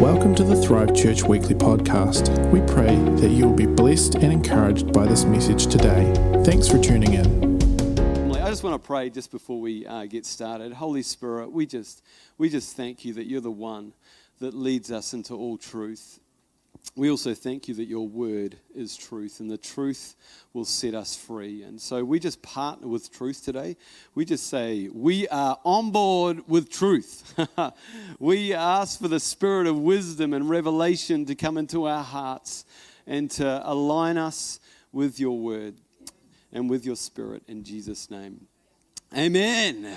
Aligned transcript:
Welcome 0.00 0.34
to 0.34 0.42
the 0.42 0.56
Thrive 0.56 0.92
Church 0.92 1.22
Weekly 1.22 1.54
Podcast. 1.54 2.50
We 2.50 2.60
pray 2.62 2.96
that 3.20 3.30
you 3.30 3.46
will 3.46 3.54
be 3.54 3.66
blessed 3.66 4.16
and 4.16 4.32
encouraged 4.32 4.92
by 4.92 5.06
this 5.06 5.24
message 5.24 5.68
today. 5.68 6.12
Thanks 6.44 6.66
for 6.68 6.78
tuning 6.78 7.14
in. 7.14 7.62
I 8.32 8.50
just 8.50 8.64
want 8.64 8.82
to 8.82 8.84
pray 8.84 9.08
just 9.08 9.30
before 9.30 9.60
we 9.60 9.86
uh, 9.86 10.06
get 10.06 10.26
started. 10.26 10.72
Holy 10.72 11.02
Spirit, 11.02 11.52
we 11.52 11.64
just 11.64 12.02
we 12.38 12.48
just 12.48 12.76
thank 12.76 13.04
you 13.04 13.14
that 13.14 13.26
you're 13.26 13.40
the 13.40 13.52
one 13.52 13.92
that 14.40 14.52
leads 14.52 14.90
us 14.90 15.14
into 15.14 15.34
all 15.34 15.56
truth. 15.56 16.18
We 16.96 17.10
also 17.10 17.34
thank 17.34 17.66
you 17.66 17.74
that 17.74 17.86
your 17.86 18.06
word 18.06 18.56
is 18.74 18.96
truth 18.96 19.40
and 19.40 19.50
the 19.50 19.58
truth 19.58 20.14
will 20.52 20.64
set 20.64 20.94
us 20.94 21.16
free. 21.16 21.64
And 21.64 21.80
so 21.80 22.04
we 22.04 22.20
just 22.20 22.40
partner 22.40 22.86
with 22.86 23.12
truth 23.12 23.44
today. 23.44 23.76
We 24.14 24.24
just 24.24 24.46
say, 24.46 24.88
we 24.92 25.26
are 25.28 25.58
on 25.64 25.90
board 25.90 26.42
with 26.46 26.70
truth. 26.70 27.34
we 28.20 28.54
ask 28.54 29.00
for 29.00 29.08
the 29.08 29.18
spirit 29.18 29.66
of 29.66 29.76
wisdom 29.76 30.32
and 30.32 30.48
revelation 30.48 31.24
to 31.24 31.34
come 31.34 31.58
into 31.58 31.86
our 31.86 32.04
hearts 32.04 32.64
and 33.08 33.28
to 33.32 33.68
align 33.68 34.16
us 34.16 34.60
with 34.92 35.18
your 35.18 35.36
word 35.36 35.74
and 36.52 36.70
with 36.70 36.86
your 36.86 36.96
spirit 36.96 37.42
in 37.48 37.64
Jesus' 37.64 38.08
name. 38.08 38.46
Amen. 39.16 39.92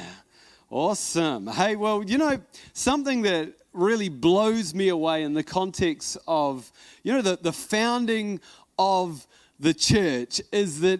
Awesome. 0.69 1.47
Hey, 1.47 1.77
well, 1.77 2.03
you 2.03 2.17
know, 2.17 2.41
something 2.73 3.21
that 3.21 3.53
really 3.71 4.09
blows 4.09 4.75
me 4.75 4.89
away 4.89 5.23
in 5.23 5.33
the 5.33 5.43
context 5.43 6.17
of, 6.27 6.69
you 7.03 7.13
know, 7.13 7.21
the, 7.21 7.39
the 7.41 7.53
founding 7.53 8.41
of 8.77 9.25
the 9.61 9.73
church 9.73 10.41
is 10.51 10.81
that 10.81 10.99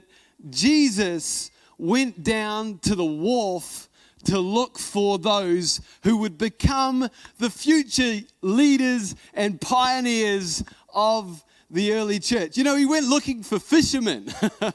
Jesus 0.50 1.52
went 1.78 2.24
down 2.24 2.80
to 2.80 2.96
the 2.96 3.04
wharf 3.04 3.90
to 4.24 4.40
look 4.40 4.80
for 4.80 5.20
those 5.20 5.82
who 6.04 6.16
would 6.16 6.38
become 6.38 7.10
the 7.38 7.50
future 7.50 8.22
leaders 8.42 9.16
and 9.34 9.60
pioneers 9.60 10.64
of 10.94 11.44
the 11.70 11.94
early 11.94 12.20
church. 12.20 12.58
You 12.58 12.64
know, 12.64 12.76
he 12.76 12.86
went 12.86 13.08
looking 13.08 13.44
for 13.44 13.60
fishermen. 13.60 14.34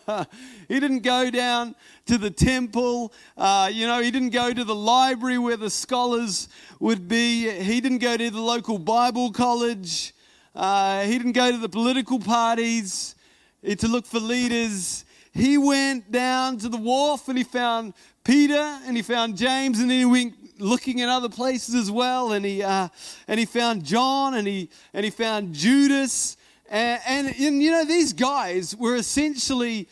he 0.68 0.78
didn't 0.78 1.00
go 1.00 1.30
down 1.30 1.74
to 2.06 2.18
the 2.18 2.30
temple. 2.30 3.12
Uh, 3.36 3.70
you 3.72 3.86
know, 3.86 4.00
he 4.02 4.10
didn't 4.10 4.30
go 4.30 4.52
to 4.52 4.64
the 4.64 4.74
library 4.74 5.38
where 5.38 5.56
the 5.56 5.70
scholars 5.70 6.48
would 6.80 7.08
be. 7.08 7.48
He 7.50 7.80
didn't 7.80 7.98
go 7.98 8.16
to 8.16 8.30
the 8.30 8.40
local 8.40 8.78
Bible 8.78 9.32
college. 9.32 10.12
Uh, 10.54 11.04
he 11.04 11.16
didn't 11.16 11.32
go 11.32 11.50
to 11.50 11.56
the 11.56 11.68
political 11.68 12.18
parties 12.18 13.14
to 13.78 13.88
look 13.88 14.04
for 14.04 14.20
leaders. 14.20 15.06
He 15.32 15.56
went 15.56 16.12
down 16.12 16.58
to 16.58 16.68
the 16.68 16.76
wharf 16.76 17.28
and 17.28 17.38
he 17.38 17.44
found 17.44 17.94
Peter 18.22 18.78
and 18.86 18.96
he 18.96 19.02
found 19.02 19.36
James 19.36 19.80
and 19.80 19.90
then 19.90 19.98
he 19.98 20.04
went 20.04 20.34
looking 20.60 20.98
in 20.98 21.08
other 21.08 21.30
places 21.30 21.74
as 21.74 21.90
well 21.90 22.32
and 22.32 22.44
he 22.44 22.62
uh, 22.62 22.88
and 23.26 23.40
he 23.40 23.46
found 23.46 23.82
John 23.82 24.34
and 24.34 24.46
he 24.46 24.68
and 24.92 25.04
he 25.04 25.10
found 25.10 25.54
Judas 25.54 26.36
and, 26.72 27.34
and, 27.38 27.62
you 27.62 27.70
know 27.70 27.84
these 27.84 28.12
guys 28.14 28.74
were 28.74 28.96
essentially 28.96 29.88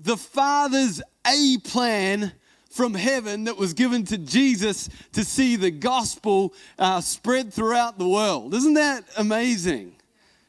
the 0.00 0.16
Father's 0.16 1.00
A 1.26 1.58
plan 1.58 2.32
from 2.70 2.94
heaven 2.94 3.44
that 3.44 3.56
was 3.56 3.72
given 3.72 4.04
to 4.06 4.18
Jesus 4.18 4.88
to 5.12 5.24
see 5.24 5.56
the 5.56 5.70
gospel 5.70 6.54
uh, 6.78 7.00
spread 7.00 7.52
throughout 7.52 7.98
the 7.98 8.08
world. 8.08 8.52
Isn't 8.54 8.74
that 8.74 9.04
amazing? 9.16 9.94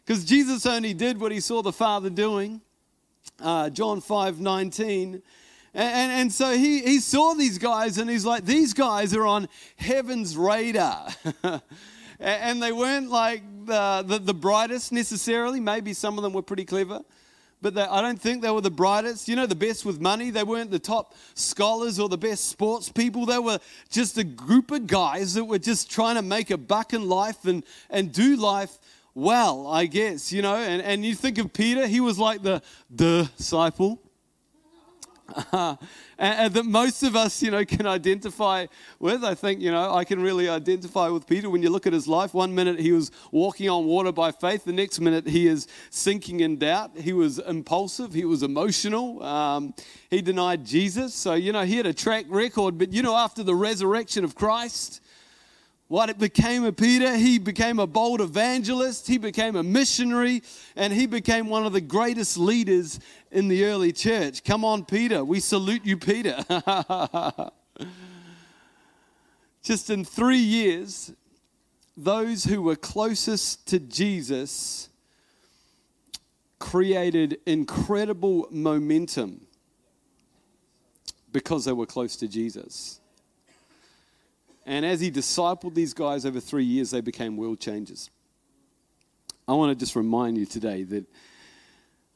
Because 0.06 0.26
Jesus 0.26 0.66
only 0.66 0.96
did 0.96 1.20
what 1.20 1.32
he 1.32 1.40
saw 1.40 1.62
the 1.62 1.72
Father 1.72 2.10
doing. 2.10 2.62
Uh, 3.40 3.70
John 3.70 4.02
5 4.02 4.40
19. 4.40 5.14
And, 5.14 5.24
and, 5.74 6.12
and, 6.12 6.34
so 6.34 6.52
he, 6.52 6.82
he 6.82 7.00
saw 7.00 7.36
these 7.36 7.60
guys 7.60 8.00
and 8.00 8.10
he's 8.10 8.26
like, 8.26 8.44
these 8.44 8.74
guys 8.74 9.16
are 9.16 9.28
on 9.28 9.48
heaven's 9.76 10.36
radar. 10.36 11.10
and 12.20 12.62
they 12.62 12.72
weren't 12.72 13.10
like 13.10 13.44
the, 13.66 14.04
the, 14.06 14.20
the 14.20 14.34
brightest 14.34 14.92
necessarily. 14.92 15.60
Maybe 15.60 15.94
some 15.94 16.18
of 16.18 16.24
them 16.24 16.34
were 16.34 16.42
pretty 16.42 16.66
clever 16.66 17.02
but 17.62 17.76
they, 17.76 17.82
I 17.82 18.02
don't 18.02 18.20
think 18.20 18.42
they 18.42 18.52
were 18.52 18.62
the 18.62 18.72
brightest. 18.72 19.28
You 19.28 19.36
know, 19.36 19.46
the 19.46 19.56
best 19.56 19.86
with 19.86 20.00
money. 20.00 20.30
They 20.30 20.44
weren't 20.44 20.72
the 20.72 20.80
top 20.80 21.16
scholars 21.34 22.00
or 22.00 22.10
the 22.10 22.18
best 22.18 22.48
sports 22.48 22.90
people. 22.90 23.26
They 23.26 23.40
were 23.40 23.60
just 23.90 24.18
a 24.18 24.24
group 24.24 24.72
of 24.72 24.88
guys 24.88 25.34
that 25.34 25.46
were 25.46 25.60
just 25.60 25.92
trying 25.92 26.16
to 26.16 26.22
make 26.22 26.52
a 26.52 26.58
buck 26.58 26.94
in 26.94 27.08
life 27.08 27.46
and, 27.46 27.64
and 27.90 28.12
do 28.12 28.36
life 28.36 28.78
well, 29.14 29.68
I 29.68 29.86
guess, 29.88 30.32
you 30.32 30.42
know. 30.42 30.56
And, 30.56 30.82
and 30.82 31.06
you 31.06 31.16
think 31.16 31.38
of 31.38 31.52
Peter, 31.52 31.88
he 31.88 32.00
was 32.00 32.18
like 32.18 32.42
the 32.42 32.62
disciple. 32.94 34.02
Uh, 35.52 35.76
and, 36.18 36.54
that 36.54 36.66
most 36.66 37.04
of 37.04 37.16
us, 37.16 37.42
you 37.42 37.52
know, 37.52 37.64
can 37.66 37.86
identify 37.86 38.66
with. 39.00 39.24
I 39.24 39.36
think, 39.36 39.62
you 39.62 39.72
know, 39.72 39.94
I 39.94 40.04
can 40.04 40.22
really 40.22 40.50
identify 40.50 41.10
with 41.10 41.28
Peter 41.28 41.50
when 41.50 41.64
you 41.64 41.70
look 41.70 41.88
at 41.88 41.94
his 41.94 42.08
life. 42.08 42.34
One 42.34 42.54
minute 42.54 42.80
he 42.80 42.92
was 42.92 43.12
walking 43.32 43.70
on 43.70 43.86
water 43.86 44.12
by 44.12 44.32
faith, 44.32 44.66
the 44.66 44.74
next 44.74 45.00
minute 45.00 45.28
he 45.28 45.48
is 45.48 45.68
sinking 45.90 46.42
in 46.42 46.58
doubt. 46.58 46.98
He 46.98 47.14
was 47.14 47.40
impulsive, 47.40 48.14
he 48.14 48.26
was 48.26 48.44
emotional, 48.44 49.24
um, 49.24 49.74
he 50.10 50.22
denied 50.22 50.66
Jesus. 50.66 51.14
So, 51.14 51.34
you 51.34 51.52
know, 51.52 51.64
he 51.64 51.78
had 51.78 51.86
a 51.86 51.94
track 51.94 52.26
record. 52.28 52.78
But, 52.78 52.94
you 52.94 53.02
know, 53.02 53.16
after 53.16 53.44
the 53.44 53.56
resurrection 53.56 54.24
of 54.24 54.36
Christ, 54.36 55.02
what 55.90 56.08
it 56.08 56.20
became 56.20 56.64
of 56.66 56.78
Peter, 56.78 57.18
he 57.18 57.40
became 57.40 57.80
a 57.80 57.88
bold 57.88 58.22
evangelist, 58.22 59.08
he 59.08 59.18
became 59.18 59.56
a 59.56 59.64
missionary, 59.64 60.44
and 60.76 60.94
he 60.94 61.08
became 61.08 61.48
one 61.48 61.66
of 61.66 61.74
the 61.74 61.82
greatest 61.82 62.38
leaders 62.38 63.00
in 63.32 63.48
the 63.48 63.66
early 63.66 63.92
church. 63.92 64.44
Come 64.44 64.64
on, 64.64 64.86
Peter. 64.86 65.26
We 65.26 65.40
salute 65.40 65.84
you, 65.84 65.98
Peter. 65.98 66.38
Just 69.64 69.90
in 69.90 70.06
three 70.06 70.38
years, 70.38 71.12
those 71.98 72.44
who 72.44 72.62
were 72.62 72.76
closest 72.76 73.68
to 73.70 73.80
Jesus 73.80 74.90
created 76.60 77.40
incredible 77.48 78.48
momentum 78.52 79.42
because 81.32 81.66
they 81.66 81.72
were 81.72 81.88
close 81.88 82.16
to 82.18 82.28
Jesus. 82.28 83.00
And 84.70 84.86
as 84.86 85.02
he 85.02 85.10
discipled 85.10 85.74
these 85.74 85.96
guys 85.96 86.28
over 86.28 86.40
three 86.40 86.64
years, 86.64 86.92
they 86.92 87.02
became 87.02 87.38
world 87.38 87.60
changers. 87.60 88.12
I 89.48 89.54
want 89.54 89.72
to 89.72 89.76
just 89.76 89.96
remind 89.96 90.38
you 90.38 90.46
today 90.46 90.84
that 90.84 91.06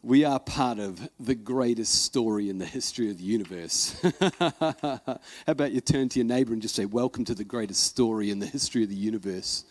we 0.03 0.23
are 0.23 0.39
part 0.39 0.77
of 0.77 1.09
the 1.19 1.33
greatest 1.33 2.03
story 2.03 2.51
in 2.51 2.59
the 2.59 2.65
history 2.67 3.09
of 3.09 3.17
the 3.17 3.23
universe. 3.23 3.99
How 4.39 5.19
about 5.47 5.71
you 5.71 5.81
turn 5.81 6.09
to 6.09 6.19
your 6.19 6.27
neighbor 6.27 6.53
and 6.53 6.61
just 6.61 6.75
say, 6.75 6.85
Welcome 6.85 7.25
to 7.25 7.33
the 7.33 7.43
greatest 7.43 7.85
story 7.85 8.29
in 8.29 8.37
the 8.37 8.45
history 8.45 8.83
of 8.83 8.89
the 8.89 8.95
universe? 8.95 9.65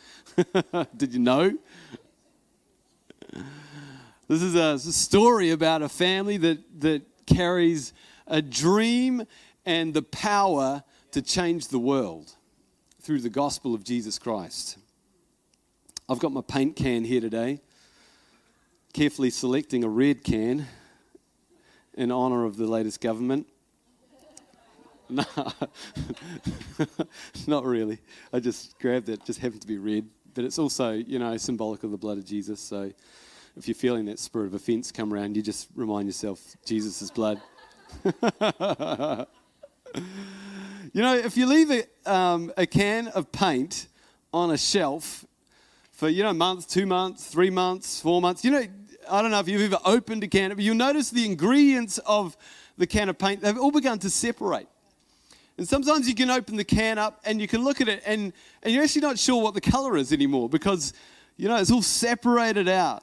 Did 0.97 1.12
you 1.14 1.20
know? 1.20 1.56
This 4.26 4.43
is 4.43 4.56
a, 4.56 4.75
a 4.75 4.93
story 4.93 5.50
about 5.50 5.82
a 5.82 5.88
family 5.88 6.37
that, 6.38 6.81
that 6.81 7.03
carries 7.26 7.93
a 8.26 8.43
dream 8.43 9.25
and 9.64 9.94
the 9.94 10.03
power 10.03 10.82
to 11.12 11.22
change 11.22 11.69
the 11.69 11.78
world 11.78 12.34
through 13.03 13.21
the 13.21 13.29
gospel 13.29 13.75
of 13.75 13.83
Jesus 13.83 14.17
Christ. 14.17 14.79
I've 16.09 16.21
got 16.21 16.33
my 16.33 16.41
paint 16.41 16.77
can 16.77 17.03
here 17.03 17.21
today, 17.21 17.61
carefully 18.93 19.31
selecting 19.31 19.83
a 19.83 19.89
red 19.89 20.23
can 20.23 20.67
in 21.95 22.12
honor 22.12 22.45
of 22.45 22.57
the 22.57 22.67
latest 22.67 23.01
government. 23.01 23.47
No, 25.11 25.25
not 27.47 27.67
really. 27.67 27.99
I 28.33 28.41
just 28.41 28.79
grabbed 28.79 29.11
it, 29.11 29.23
just 29.27 29.41
happened 29.41 29.61
to 29.61 29.67
be 29.67 29.77
red. 29.77 30.09
But 30.33 30.47
it's 30.47 30.59
also, 30.59 30.93
you 30.93 31.19
know, 31.19 31.37
symbolic 31.37 31.85
of 31.85 31.91
the 31.91 31.99
blood 31.99 32.17
of 32.17 32.25
Jesus. 32.25 32.61
So 32.61 32.91
if 33.55 33.69
you're 33.69 33.75
feeling 33.75 34.07
that 34.07 34.19
spirit 34.19 34.47
of 34.47 34.55
offense 34.55 34.91
come 34.91 35.12
around, 35.12 35.37
you 35.37 35.43
just 35.43 35.69
remind 35.75 36.07
yourself 36.07 36.57
Jesus' 36.65 37.11
blood. 37.11 37.43
You 40.95 41.01
know, 41.01 41.17
if 41.17 41.39
you 41.39 41.47
leave 41.47 41.71
a, 41.71 41.85
um, 42.05 42.53
a 42.59 42.67
can 42.67 43.09
of 43.09 43.33
paint 43.33 43.89
on 44.31 44.51
a 44.51 44.59
shelf 44.59 45.25
for, 45.91 46.06
you 46.06 46.23
know, 46.23 46.29
a 46.29 46.35
month, 46.35 46.69
two 46.69 46.85
months, 46.85 47.27
three 47.29 47.49
months, 47.49 47.99
four 47.99 48.21
months, 48.21 48.44
you 48.44 48.50
know, 48.50 48.62
I 49.11 49.23
don't 49.23 49.31
know 49.31 49.41
if 49.41 49.49
you've 49.49 49.73
ever 49.73 49.81
opened 49.87 50.23
a 50.23 50.29
can, 50.29 50.50
but 50.50 50.59
you'll 50.59 50.75
notice 50.75 51.09
the 51.09 51.25
ingredients 51.25 51.97
of 52.05 52.37
the 52.77 52.87
can 52.87 53.09
of 53.09 53.17
paint, 53.17 53.41
they've 53.41 53.56
all 53.56 53.71
begun 53.71 54.00
to 54.00 54.11
separate. 54.11 54.67
And 55.56 55.67
sometimes 55.67 56.06
you 56.06 56.15
can 56.15 56.29
open 56.29 56.56
the 56.56 56.65
can 56.65 56.99
up 56.99 57.23
and 57.25 57.41
you 57.41 57.49
can 57.49 57.65
look 57.65 57.81
at 57.81 57.88
it 57.88 58.03
and, 58.05 58.35
and 58.62 58.75
you're 58.75 58.85
actually 58.85 59.00
not 59.00 59.19
sure 59.19 59.43
what 59.43 59.55
the 59.55 59.62
color 59.62 59.97
is 59.97 60.12
anymore 60.12 60.50
because, 60.50 60.93
you 61.38 61.49
know, 61.49 61.56
it's 61.56 61.71
all 61.71 61.81
separated 61.81 62.69
out. 62.69 63.03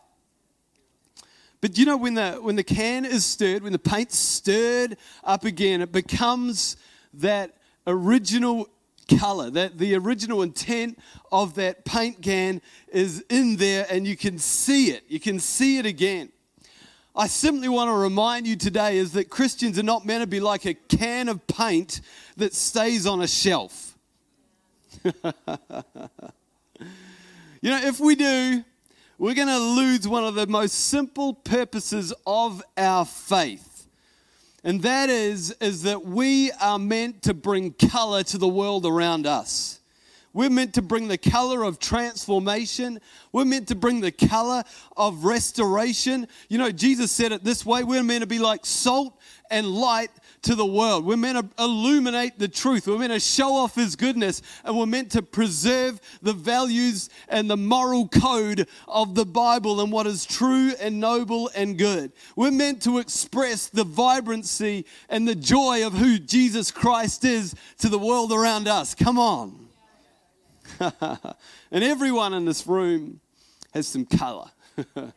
But 1.60 1.76
you 1.76 1.86
know, 1.86 1.98
when 1.98 2.14
the, 2.14 2.34
when 2.34 2.56
the 2.56 2.64
can 2.64 3.04
is 3.04 3.26
stirred, 3.26 3.64
when 3.64 3.74
the 3.74 3.80
paint's 3.80 4.16
stirred 4.16 4.96
up 5.24 5.44
again, 5.44 5.82
it 5.82 5.92
becomes 5.92 6.78
that 7.16 7.56
original 7.88 8.68
color, 9.20 9.50
that 9.52 9.78
the 9.78 9.96
original 9.96 10.42
intent 10.44 11.00
of 11.32 11.56
that 11.56 11.86
paint 11.86 12.22
can 12.22 12.62
is 12.90 13.24
in 13.30 13.58
there 13.58 13.86
and 13.90 14.08
you 14.08 14.16
can 14.16 14.38
see 14.38 14.92
it. 14.92 15.04
You 15.08 15.20
can 15.20 15.40
see 15.40 15.78
it 15.78 15.86
again. 15.86 16.32
I 17.16 17.28
simply 17.28 17.70
want 17.70 17.90
to 17.90 17.96
remind 17.96 18.48
you 18.48 18.56
today 18.56 18.98
is 18.98 19.14
that 19.14 19.30
Christians 19.30 19.80
are 19.80 19.84
not 19.84 20.06
meant 20.06 20.22
to 20.22 20.28
be 20.28 20.40
like 20.40 20.66
a 20.66 20.74
can 20.74 21.28
of 21.28 21.46
paint 21.48 22.02
that 22.38 22.54
stays 22.54 23.06
on 23.08 23.22
a 23.22 23.28
shelf. 23.28 23.98
You 27.62 27.72
know, 27.72 27.80
if 27.84 28.00
we 28.00 28.16
do, 28.16 28.64
we're 29.18 29.34
going 29.34 29.50
to 29.50 29.60
lose 29.60 30.08
one 30.08 30.24
of 30.24 30.34
the 30.34 30.48
most 30.48 30.72
simple 30.72 31.34
purposes 31.34 32.14
of 32.26 32.64
our 32.78 33.04
faith. 33.04 33.69
And 34.64 34.82
that 34.82 35.10
is, 35.10 35.52
is 35.62 35.84
that 35.84 36.06
we 36.06 36.52
are 36.62 36.80
meant 36.80 37.24
to 37.24 37.34
bring 37.34 37.72
color 37.74 38.24
to 38.24 38.38
the 38.38 38.48
world 38.48 38.86
around 38.86 39.26
us. 39.26 39.80
We're 40.32 40.50
meant 40.50 40.76
to 40.76 40.82
bring 40.82 41.08
the 41.08 41.18
color 41.18 41.64
of 41.64 41.80
transformation. 41.80 43.00
We're 43.32 43.46
meant 43.46 43.68
to 43.70 43.76
bring 43.76 44.00
the 44.00 44.12
color 44.12 44.64
of 44.96 45.26
restoration. 45.26 46.28
You 46.50 46.60
know, 46.60 46.72
Jesus 46.72 47.12
said 47.12 47.32
it 47.32 47.44
this 47.44 47.66
way 47.66 47.84
we're 47.84 48.04
meant 48.04 48.22
to 48.22 48.28
be 48.28 48.38
like 48.38 48.66
salt 48.66 49.20
and 49.50 49.68
light 49.68 50.12
to 50.44 50.56
the 50.56 50.66
world. 50.66 51.06
We're 51.06 51.18
meant 51.18 51.38
to 51.58 51.64
illuminate 51.64 52.40
the 52.40 52.48
truth. 52.48 52.88
We're 52.88 52.98
meant 52.98 53.14
to 53.14 53.20
show 53.20 53.54
off 53.54 53.76
His 53.76 53.96
goodness. 53.96 54.42
And 54.64 54.78
we're 54.78 54.86
meant 54.86 55.12
to 55.12 55.22
preserve 55.22 56.00
the 56.22 56.34
values 56.34 57.10
and 57.28 57.50
the 57.50 57.58
moral 57.58 58.08
code 58.08 58.68
of 58.88 59.16
the 59.16 59.26
Bible 59.26 59.82
and 59.82 59.92
what 59.92 60.08
is 60.08 60.26
true 60.26 60.74
and 60.80 61.00
noble 61.00 61.50
and 61.56 61.78
good. 61.78 62.12
We're 62.36 62.52
meant 62.52 62.82
to 62.84 63.00
express 63.00 63.68
the 63.68 63.84
vibrancy 63.84 64.86
and 65.10 65.28
the 65.28 65.36
joy 65.36 65.86
of 65.86 65.94
who 65.94 66.20
Jesus 66.20 66.72
Christ 66.72 67.26
is 67.26 67.56
to 67.80 67.90
the 67.90 68.00
world 68.00 68.32
around 68.32 68.68
us. 68.68 68.96
Come 68.96 69.20
on. 69.20 69.68
and 70.80 71.84
everyone 71.84 72.34
in 72.34 72.46
this 72.46 72.66
room 72.68 73.20
has 73.74 73.88
some 73.88 74.06
color. 74.06 74.50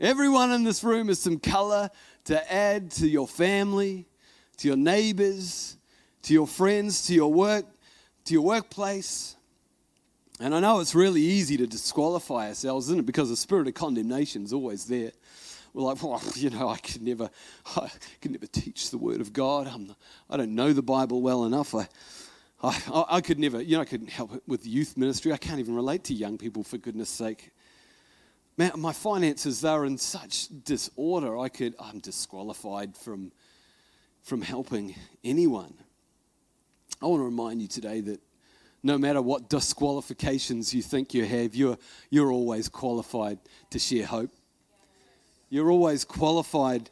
everyone 0.00 0.52
in 0.52 0.64
this 0.64 0.82
room 0.82 1.08
has 1.08 1.18
some 1.18 1.38
color 1.38 1.90
to 2.24 2.52
add 2.52 2.90
to 2.92 3.08
your 3.08 3.26
family, 3.26 4.06
to 4.58 4.68
your 4.68 4.76
neighbors, 4.76 5.76
to 6.22 6.32
your 6.32 6.46
friends, 6.46 7.06
to 7.06 7.14
your 7.14 7.32
work, 7.32 7.64
to 8.26 8.34
your 8.34 8.42
workplace. 8.42 9.36
And 10.40 10.54
I 10.54 10.60
know 10.60 10.80
it's 10.80 10.94
really 10.94 11.22
easy 11.22 11.56
to 11.56 11.66
disqualify 11.66 12.48
ourselves, 12.48 12.86
isn't 12.86 13.00
it? 13.00 13.06
Because 13.06 13.28
the 13.28 13.36
spirit 13.36 13.66
of 13.66 13.74
condemnation 13.74 14.44
is 14.44 14.52
always 14.52 14.84
there. 14.84 15.12
We're 15.74 15.82
like, 15.82 16.02
well, 16.02 16.22
you 16.34 16.50
know, 16.50 16.68
I 16.68 16.76
could 16.78 17.02
never, 17.02 17.30
I 17.76 17.90
could 18.20 18.32
never 18.32 18.46
teach 18.46 18.90
the 18.90 18.98
word 18.98 19.20
of 19.20 19.32
God. 19.32 19.68
I'm, 19.72 19.94
I 20.28 20.36
don't 20.36 20.54
know 20.54 20.72
the 20.72 20.82
Bible 20.82 21.22
well 21.22 21.44
enough. 21.44 21.74
I, 21.74 21.88
I, 22.62 23.04
I 23.08 23.20
could 23.20 23.38
never, 23.38 23.62
you 23.62 23.76
know, 23.76 23.82
I 23.82 23.86
couldn't 23.86 24.10
help 24.10 24.34
it 24.34 24.42
with 24.46 24.66
youth 24.66 24.96
ministry. 24.96 25.32
I 25.32 25.36
can't 25.36 25.60
even 25.60 25.74
relate 25.74 26.04
to 26.04 26.14
young 26.14 26.38
people, 26.38 26.64
for 26.64 26.78
goodness 26.78 27.08
sake. 27.08 27.50
Man, 28.56 28.72
my 28.76 28.92
finances, 28.92 29.60
they're 29.60 29.84
in 29.84 29.98
such 29.98 30.48
disorder. 30.64 31.38
I 31.38 31.48
could, 31.48 31.74
I'm 31.78 32.00
disqualified 32.00 32.96
from, 32.96 33.30
from 34.28 34.42
helping 34.42 34.94
anyone. 35.24 35.72
I 37.00 37.06
want 37.06 37.20
to 37.20 37.24
remind 37.24 37.62
you 37.62 37.66
today 37.66 38.02
that 38.02 38.20
no 38.82 38.98
matter 38.98 39.22
what 39.22 39.48
disqualifications 39.48 40.74
you 40.74 40.82
think 40.82 41.14
you 41.14 41.24
have, 41.24 41.54
you're, 41.54 41.78
you're 42.10 42.30
always 42.30 42.68
qualified 42.68 43.38
to 43.70 43.78
share 43.78 44.04
hope. 44.04 44.30
You're 45.48 45.70
always 45.70 46.04
qualified 46.04 46.90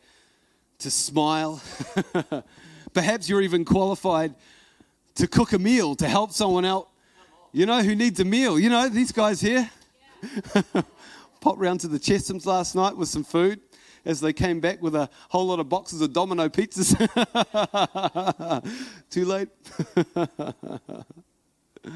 to 0.78 0.90
smile. 0.90 1.62
Perhaps 2.94 3.28
you're 3.28 3.42
even 3.42 3.66
qualified 3.66 4.34
to 5.16 5.28
cook 5.28 5.52
a 5.52 5.58
meal 5.58 5.94
to 5.96 6.08
help 6.08 6.32
someone 6.32 6.64
out, 6.64 6.88
you 7.52 7.66
know, 7.66 7.82
who 7.82 7.94
needs 7.94 8.18
a 8.18 8.24
meal. 8.24 8.58
You 8.58 8.70
know, 8.70 8.88
these 8.88 9.12
guys 9.12 9.42
here. 9.42 9.70
Popped 11.42 11.58
round 11.58 11.80
to 11.80 11.88
the 11.88 11.98
Chessums 11.98 12.46
last 12.46 12.74
night 12.74 12.96
with 12.96 13.10
some 13.10 13.24
food 13.24 13.60
as 14.06 14.20
they 14.20 14.32
came 14.32 14.60
back 14.60 14.80
with 14.80 14.94
a 14.94 15.10
whole 15.28 15.46
lot 15.46 15.60
of 15.60 15.68
boxes 15.68 16.00
of 16.00 16.12
domino 16.12 16.48
pizzas. 16.48 16.94
Too 19.10 19.24
late. 19.24 19.48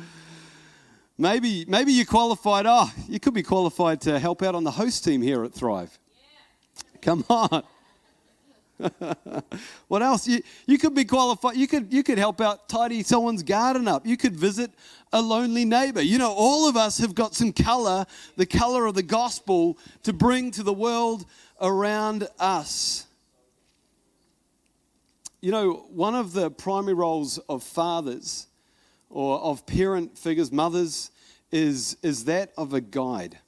maybe, 1.19 1.65
maybe 1.67 1.93
you 1.93 2.05
qualified. 2.05 2.67
Oh, 2.67 2.93
you 3.09 3.21
could 3.21 3.33
be 3.33 3.45
qualified 3.45 4.01
to 4.03 4.19
help 4.19 4.43
out 4.43 4.55
on 4.55 4.65
the 4.65 4.73
host 4.73 5.05
team 5.05 5.23
here 5.23 5.45
at 5.45 5.55
Thrive. 5.55 5.99
Yeah. 6.13 7.01
Come 7.01 7.25
on. 7.31 7.63
what 9.89 10.03
else? 10.03 10.27
You, 10.27 10.43
you 10.67 10.79
could 10.79 10.95
be 10.95 11.05
qualified. 11.05 11.57
You 11.57 11.67
could, 11.67 11.93
you 11.93 12.03
could 12.03 12.19
help 12.19 12.41
out 12.41 12.69
tidy 12.69 13.03
someone's 13.03 13.43
garden 13.43 13.89
up. 13.89 14.07
You 14.07 14.17
could 14.17 14.37
visit 14.37 14.71
a 15.13 15.21
lonely 15.21 15.65
neighbor. 15.65 16.03
You 16.03 16.19
know, 16.19 16.33
all 16.33 16.69
of 16.69 16.77
us 16.77 16.99
have 16.99 17.15
got 17.15 17.35
some 17.35 17.53
color, 17.53 18.07
the 18.37 18.47
color 18.47 18.87
of 18.87 18.95
the 18.95 19.03
gospel, 19.03 19.79
to 20.05 20.13
bring 20.13 20.51
to 20.53 20.63
the 20.63 20.73
world 20.73 21.27
around 21.61 22.29
us. 22.39 23.07
You 25.41 25.53
know, 25.53 25.87
one 25.91 26.15
of 26.15 26.33
the 26.33 26.51
primary 26.51 26.95
roles 26.95 27.39
of 27.39 27.63
fathers 27.63 28.47
or 29.09 29.39
of 29.41 29.67
parent 29.67 30.17
figures, 30.17 30.53
mothers, 30.53 31.11
is, 31.51 31.97
is 32.03 32.25
that 32.27 32.53
of 32.57 32.75
a 32.75 32.81
guide. 32.81 33.39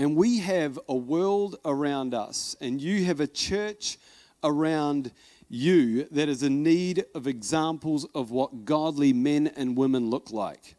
And 0.00 0.16
we 0.16 0.38
have 0.38 0.78
a 0.88 0.94
world 0.94 1.56
around 1.62 2.14
us, 2.14 2.56
and 2.58 2.80
you 2.80 3.04
have 3.04 3.20
a 3.20 3.26
church 3.26 3.98
around 4.42 5.12
you 5.50 6.04
that 6.12 6.26
is 6.26 6.42
in 6.42 6.62
need 6.62 7.04
of 7.14 7.26
examples 7.26 8.06
of 8.14 8.30
what 8.30 8.64
godly 8.64 9.12
men 9.12 9.48
and 9.48 9.76
women 9.76 10.08
look 10.08 10.30
like, 10.30 10.74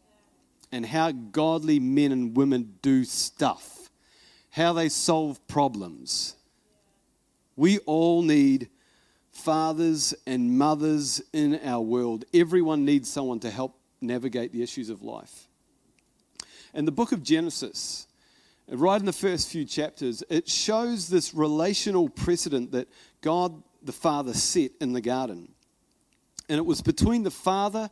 and 0.72 0.84
how 0.84 1.12
godly 1.12 1.80
men 1.80 2.12
and 2.12 2.36
women 2.36 2.74
do 2.82 3.04
stuff, 3.04 3.92
how 4.50 4.74
they 4.74 4.90
solve 4.90 5.46
problems. 5.48 6.36
We 7.56 7.78
all 7.86 8.24
need 8.24 8.70
fathers 9.32 10.16
and 10.26 10.58
mothers 10.58 11.22
in 11.32 11.60
our 11.64 11.82
world. 11.82 12.26
Everyone 12.34 12.86
needs 12.86 13.08
someone 13.08 13.40
to 13.42 13.52
help 13.52 13.78
navigate 14.02 14.52
the 14.52 14.64
issues 14.64 14.90
of 14.90 15.04
life. 15.04 15.48
And 16.74 16.88
the 16.88 16.92
book 16.92 17.12
of 17.12 17.22
Genesis 17.22 18.08
right 18.80 19.00
in 19.00 19.06
the 19.06 19.14
first 19.14 19.50
few 19.50 19.66
chapters, 19.66 20.24
it 20.30 20.48
shows 20.48 21.10
this 21.10 21.34
relational 21.34 22.10
precedent 22.10 22.72
that 22.72 22.88
God 23.22 23.62
the 23.84 23.92
Father 23.92 24.34
set 24.34 24.72
in 24.80 24.94
the 24.94 25.02
garden. 25.02 25.52
And 26.48 26.58
it 26.58 26.66
was 26.66 26.82
between 26.82 27.24
the 27.24 27.32
Father 27.32 27.90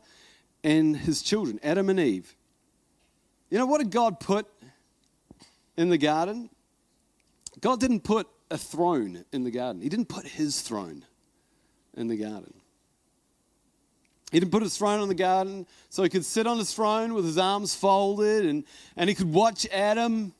and 0.62 0.96
his 0.96 1.22
children, 1.22 1.58
Adam 1.62 1.88
and 1.88 1.98
Eve. 1.98 2.34
You 3.50 3.58
know, 3.58 3.66
what 3.66 3.78
did 3.78 3.90
God 3.90 4.20
put 4.20 4.46
in 5.76 5.88
the 5.88 5.98
garden? 5.98 6.50
God 7.60 7.80
didn't 7.80 8.00
put 8.00 8.28
a 8.50 8.58
throne 8.58 9.24
in 9.32 9.44
the 9.44 9.50
garden, 9.50 9.82
He 9.82 9.88
didn't 9.88 10.08
put 10.08 10.26
His 10.26 10.60
throne 10.60 11.04
in 11.96 12.08
the 12.08 12.16
garden. 12.16 12.54
He 14.30 14.38
didn't 14.38 14.52
put 14.52 14.62
his 14.62 14.76
throne 14.78 15.00
on 15.00 15.08
the 15.08 15.14
garden 15.14 15.66
so 15.88 16.04
he 16.04 16.08
could 16.08 16.24
sit 16.24 16.46
on 16.46 16.58
his 16.58 16.72
throne 16.72 17.14
with 17.14 17.24
his 17.24 17.36
arms 17.36 17.74
folded 17.74 18.44
and, 18.46 18.62
and 18.96 19.08
he 19.08 19.14
could 19.16 19.32
watch 19.32 19.66
Adam 19.72 20.32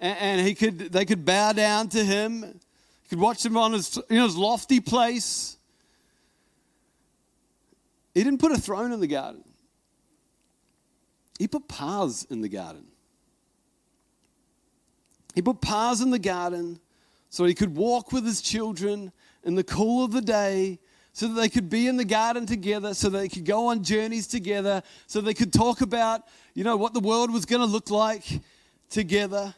and, 0.00 0.46
he 0.46 0.54
could, 0.54 0.78
they 0.78 1.04
could 1.04 1.24
bow 1.24 1.52
down 1.52 1.88
to 1.90 2.04
him. 2.04 2.42
He 3.02 3.08
could 3.08 3.20
watch 3.20 3.44
him 3.44 3.56
on 3.56 3.72
his, 3.72 3.96
you 4.10 4.16
know, 4.16 4.24
his 4.24 4.36
lofty 4.36 4.80
place. 4.80 5.56
He 8.14 8.24
didn't 8.24 8.40
put 8.40 8.52
a 8.52 8.58
throne 8.58 8.92
in 8.92 9.00
the 9.00 9.06
garden. 9.06 9.44
He 11.38 11.48
put 11.48 11.68
paths 11.68 12.24
in 12.24 12.40
the 12.40 12.48
garden. 12.48 12.86
He 15.34 15.42
put 15.42 15.60
paths 15.60 16.00
in 16.00 16.10
the 16.10 16.18
garden 16.18 16.80
so 17.28 17.44
he 17.44 17.54
could 17.54 17.76
walk 17.76 18.12
with 18.12 18.24
his 18.24 18.40
children 18.40 19.12
in 19.44 19.54
the 19.54 19.64
cool 19.64 20.04
of 20.04 20.12
the 20.12 20.22
day, 20.22 20.78
so 21.12 21.28
that 21.28 21.34
they 21.34 21.48
could 21.48 21.70
be 21.70 21.86
in 21.86 21.96
the 21.96 22.04
garden 22.04 22.44
together, 22.44 22.92
so 22.92 23.08
they 23.08 23.28
could 23.28 23.44
go 23.44 23.68
on 23.68 23.82
journeys 23.82 24.26
together, 24.26 24.82
so 25.06 25.20
they 25.20 25.32
could 25.32 25.52
talk 25.52 25.80
about, 25.80 26.22
you 26.54 26.64
know, 26.64 26.76
what 26.76 26.92
the 26.92 27.00
world 27.00 27.32
was 27.32 27.46
going 27.46 27.60
to 27.60 27.66
look 27.66 27.90
like 27.90 28.40
together. 28.90 29.54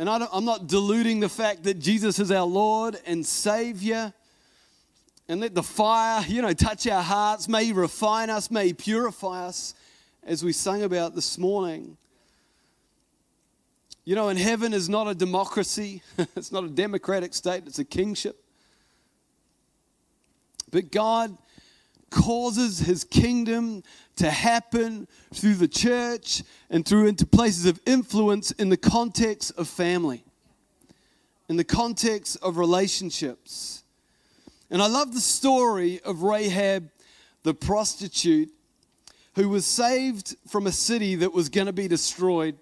And 0.00 0.08
I 0.08 0.26
am 0.32 0.46
not 0.46 0.66
diluting 0.66 1.20
the 1.20 1.28
fact 1.28 1.64
that 1.64 1.78
Jesus 1.78 2.18
is 2.18 2.30
our 2.30 2.46
Lord 2.46 2.98
and 3.04 3.24
Savior. 3.26 4.14
And 5.28 5.42
let 5.42 5.54
the 5.54 5.62
fire, 5.62 6.24
you 6.26 6.40
know, 6.40 6.54
touch 6.54 6.86
our 6.86 7.02
hearts. 7.02 7.50
May 7.50 7.66
He 7.66 7.72
refine 7.74 8.30
us, 8.30 8.50
may 8.50 8.68
He 8.68 8.72
purify 8.72 9.44
us, 9.44 9.74
as 10.24 10.42
we 10.42 10.54
sang 10.54 10.84
about 10.84 11.14
this 11.14 11.36
morning. 11.36 11.98
You 14.06 14.14
know, 14.14 14.30
and 14.30 14.38
heaven 14.38 14.72
is 14.72 14.88
not 14.88 15.06
a 15.06 15.14
democracy, 15.14 16.02
it's 16.34 16.50
not 16.50 16.64
a 16.64 16.68
democratic 16.70 17.34
state, 17.34 17.64
it's 17.66 17.78
a 17.78 17.84
kingship. 17.84 18.42
But 20.70 20.90
God 20.90 21.36
causes 22.10 22.80
his 22.80 23.04
kingdom 23.04 23.82
to 24.16 24.30
happen 24.30 25.06
through 25.32 25.54
the 25.54 25.68
church 25.68 26.42
and 26.68 26.86
through 26.86 27.06
into 27.06 27.24
places 27.24 27.66
of 27.66 27.80
influence 27.86 28.50
in 28.52 28.68
the 28.68 28.76
context 28.76 29.52
of 29.56 29.68
family, 29.68 30.24
in 31.48 31.56
the 31.56 31.64
context 31.64 32.36
of 32.42 32.56
relationships. 32.56 33.82
And 34.70 34.82
I 34.82 34.86
love 34.86 35.14
the 35.14 35.20
story 35.20 36.00
of 36.04 36.22
Rahab 36.22 36.90
the 37.42 37.54
prostitute 37.54 38.50
who 39.34 39.48
was 39.48 39.64
saved 39.64 40.36
from 40.48 40.66
a 40.66 40.72
city 40.72 41.14
that 41.16 41.32
was 41.32 41.48
going 41.48 41.66
to 41.66 41.72
be 41.72 41.88
destroyed. 41.88 42.56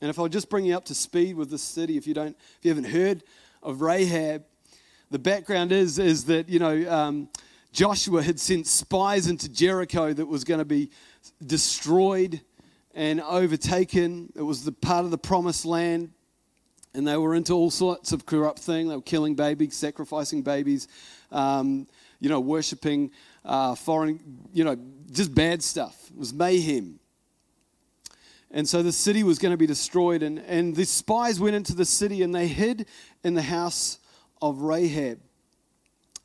And 0.00 0.10
if 0.10 0.18
I'll 0.18 0.28
just 0.28 0.50
bring 0.50 0.64
you 0.64 0.76
up 0.76 0.84
to 0.86 0.94
speed 0.94 1.36
with 1.36 1.50
this 1.50 1.62
city, 1.62 1.96
if 1.96 2.06
you 2.06 2.14
don't, 2.14 2.36
if 2.58 2.58
you 2.62 2.70
haven't 2.70 2.90
heard 2.90 3.22
of 3.62 3.80
Rahab, 3.80 4.44
the 5.10 5.18
background 5.18 5.70
is 5.70 5.98
is 5.98 6.24
that 6.24 6.48
you 6.48 6.58
know 6.58 6.90
um, 6.90 7.28
Joshua 7.74 8.22
had 8.22 8.38
sent 8.38 8.68
spies 8.68 9.26
into 9.26 9.48
Jericho 9.48 10.12
that 10.12 10.26
was 10.26 10.44
going 10.44 10.60
to 10.60 10.64
be 10.64 10.90
destroyed. 11.44 12.40
and 12.94 13.20
overtaken. 13.20 14.32
It 14.36 14.42
was 14.42 14.64
the 14.64 14.70
part 14.70 15.04
of 15.04 15.10
the 15.10 15.18
promised 15.18 15.64
land. 15.66 16.12
And 16.94 17.06
they 17.06 17.16
were 17.16 17.34
into 17.34 17.52
all 17.52 17.72
sorts 17.72 18.12
of 18.12 18.24
corrupt 18.24 18.60
things. 18.60 18.88
They 18.88 18.94
were 18.94 19.02
killing 19.02 19.34
babies, 19.34 19.74
sacrificing 19.74 20.42
babies, 20.42 20.86
um, 21.32 21.88
you 22.20 22.28
know, 22.28 22.38
worshipping 22.38 23.10
uh, 23.44 23.74
foreign, 23.74 24.20
you 24.52 24.62
know, 24.62 24.76
just 25.10 25.34
bad 25.34 25.60
stuff. 25.60 25.96
It 26.10 26.16
was 26.16 26.32
mayhem. 26.32 27.00
And 28.52 28.68
so 28.68 28.84
the 28.84 28.92
city 28.92 29.24
was 29.24 29.40
going 29.40 29.50
to 29.50 29.58
be 29.58 29.66
destroyed. 29.66 30.22
And, 30.22 30.38
and 30.38 30.76
the 30.76 30.84
spies 30.84 31.40
went 31.40 31.56
into 31.56 31.74
the 31.74 31.84
city 31.84 32.22
and 32.22 32.32
they 32.32 32.46
hid 32.46 32.86
in 33.24 33.34
the 33.34 33.42
house 33.42 33.98
of 34.40 34.60
Rahab. 34.60 35.18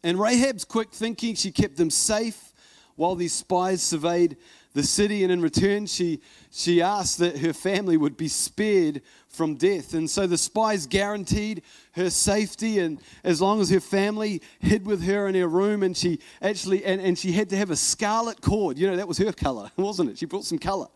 And 0.03 0.17
Rahab's 0.17 0.65
quick 0.65 0.91
thinking, 0.91 1.35
she 1.35 1.51
kept 1.51 1.77
them 1.77 1.89
safe 1.89 2.53
while 2.95 3.15
these 3.15 3.33
spies 3.33 3.81
surveyed 3.81 4.37
the 4.73 4.83
city. 4.83 5.23
And 5.23 5.31
in 5.31 5.41
return, 5.41 5.85
she, 5.85 6.21
she 6.51 6.81
asked 6.81 7.17
that 7.19 7.37
her 7.39 7.53
family 7.53 7.97
would 7.97 8.17
be 8.17 8.27
spared 8.27 9.01
from 9.27 9.55
death. 9.55 9.93
And 9.93 10.09
so 10.09 10.27
the 10.27 10.37
spies 10.37 10.85
guaranteed 10.85 11.63
her 11.93 12.09
safety. 12.09 12.79
And 12.79 13.01
as 13.23 13.41
long 13.41 13.61
as 13.61 13.69
her 13.69 13.79
family 13.79 14.41
hid 14.59 14.85
with 14.85 15.03
her 15.03 15.27
in 15.27 15.35
her 15.35 15.47
room, 15.47 15.83
and 15.83 15.95
she 15.95 16.19
actually, 16.41 16.83
and, 16.85 17.01
and 17.01 17.17
she 17.17 17.31
had 17.31 17.49
to 17.49 17.57
have 17.57 17.71
a 17.71 17.75
scarlet 17.75 18.41
cord. 18.41 18.77
You 18.77 18.87
know, 18.89 18.97
that 18.97 19.07
was 19.07 19.17
her 19.17 19.33
color, 19.33 19.71
wasn't 19.77 20.11
it? 20.11 20.17
She 20.17 20.25
brought 20.25 20.45
some 20.45 20.59
color. 20.59 20.87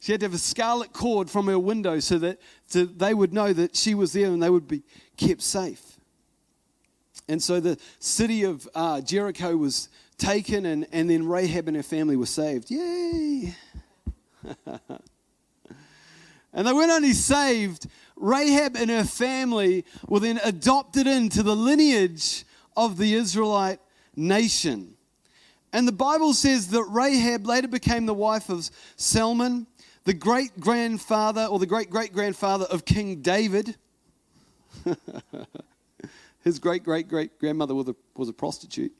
She 0.00 0.12
had 0.12 0.20
to 0.20 0.26
have 0.26 0.34
a 0.34 0.38
scarlet 0.38 0.92
cord 0.92 1.28
from 1.28 1.46
her 1.46 1.58
window 1.58 2.00
so 2.00 2.18
that 2.18 2.38
so 2.66 2.86
they 2.86 3.12
would 3.12 3.34
know 3.34 3.52
that 3.52 3.76
she 3.76 3.94
was 3.94 4.14
there 4.14 4.28
and 4.28 4.42
they 4.42 4.48
would 4.48 4.66
be 4.66 4.82
kept 5.16 5.42
safe. 5.42 5.99
And 7.28 7.42
so 7.42 7.60
the 7.60 7.78
city 7.98 8.44
of 8.44 8.68
uh, 8.74 9.00
Jericho 9.00 9.56
was 9.56 9.88
taken, 10.18 10.66
and, 10.66 10.86
and 10.92 11.08
then 11.08 11.26
Rahab 11.26 11.68
and 11.68 11.76
her 11.76 11.82
family 11.82 12.16
were 12.16 12.26
saved. 12.26 12.70
Yay! 12.70 13.54
and 16.52 16.66
they 16.66 16.72
weren't 16.72 16.90
only 16.90 17.12
saved, 17.12 17.86
Rahab 18.16 18.76
and 18.76 18.90
her 18.90 19.04
family 19.04 19.84
were 20.06 20.20
then 20.20 20.40
adopted 20.44 21.06
into 21.06 21.42
the 21.42 21.56
lineage 21.56 22.44
of 22.76 22.98
the 22.98 23.14
Israelite 23.14 23.80
nation. 24.14 24.94
And 25.72 25.86
the 25.86 25.92
Bible 25.92 26.34
says 26.34 26.68
that 26.68 26.84
Rahab 26.84 27.46
later 27.46 27.68
became 27.68 28.06
the 28.06 28.14
wife 28.14 28.50
of 28.50 28.68
Salmon, 28.96 29.66
the 30.04 30.14
great 30.14 30.58
grandfather 30.58 31.44
or 31.44 31.58
the 31.58 31.66
great 31.66 31.90
great 31.90 32.12
grandfather 32.12 32.66
of 32.66 32.84
King 32.84 33.22
David. 33.22 33.76
His 36.42 36.58
great 36.58 36.82
great 36.82 37.08
great 37.08 37.38
grandmother 37.38 37.74
was 37.74 37.88
a, 37.88 37.96
was 38.16 38.28
a 38.28 38.32
prostitute. 38.32 38.92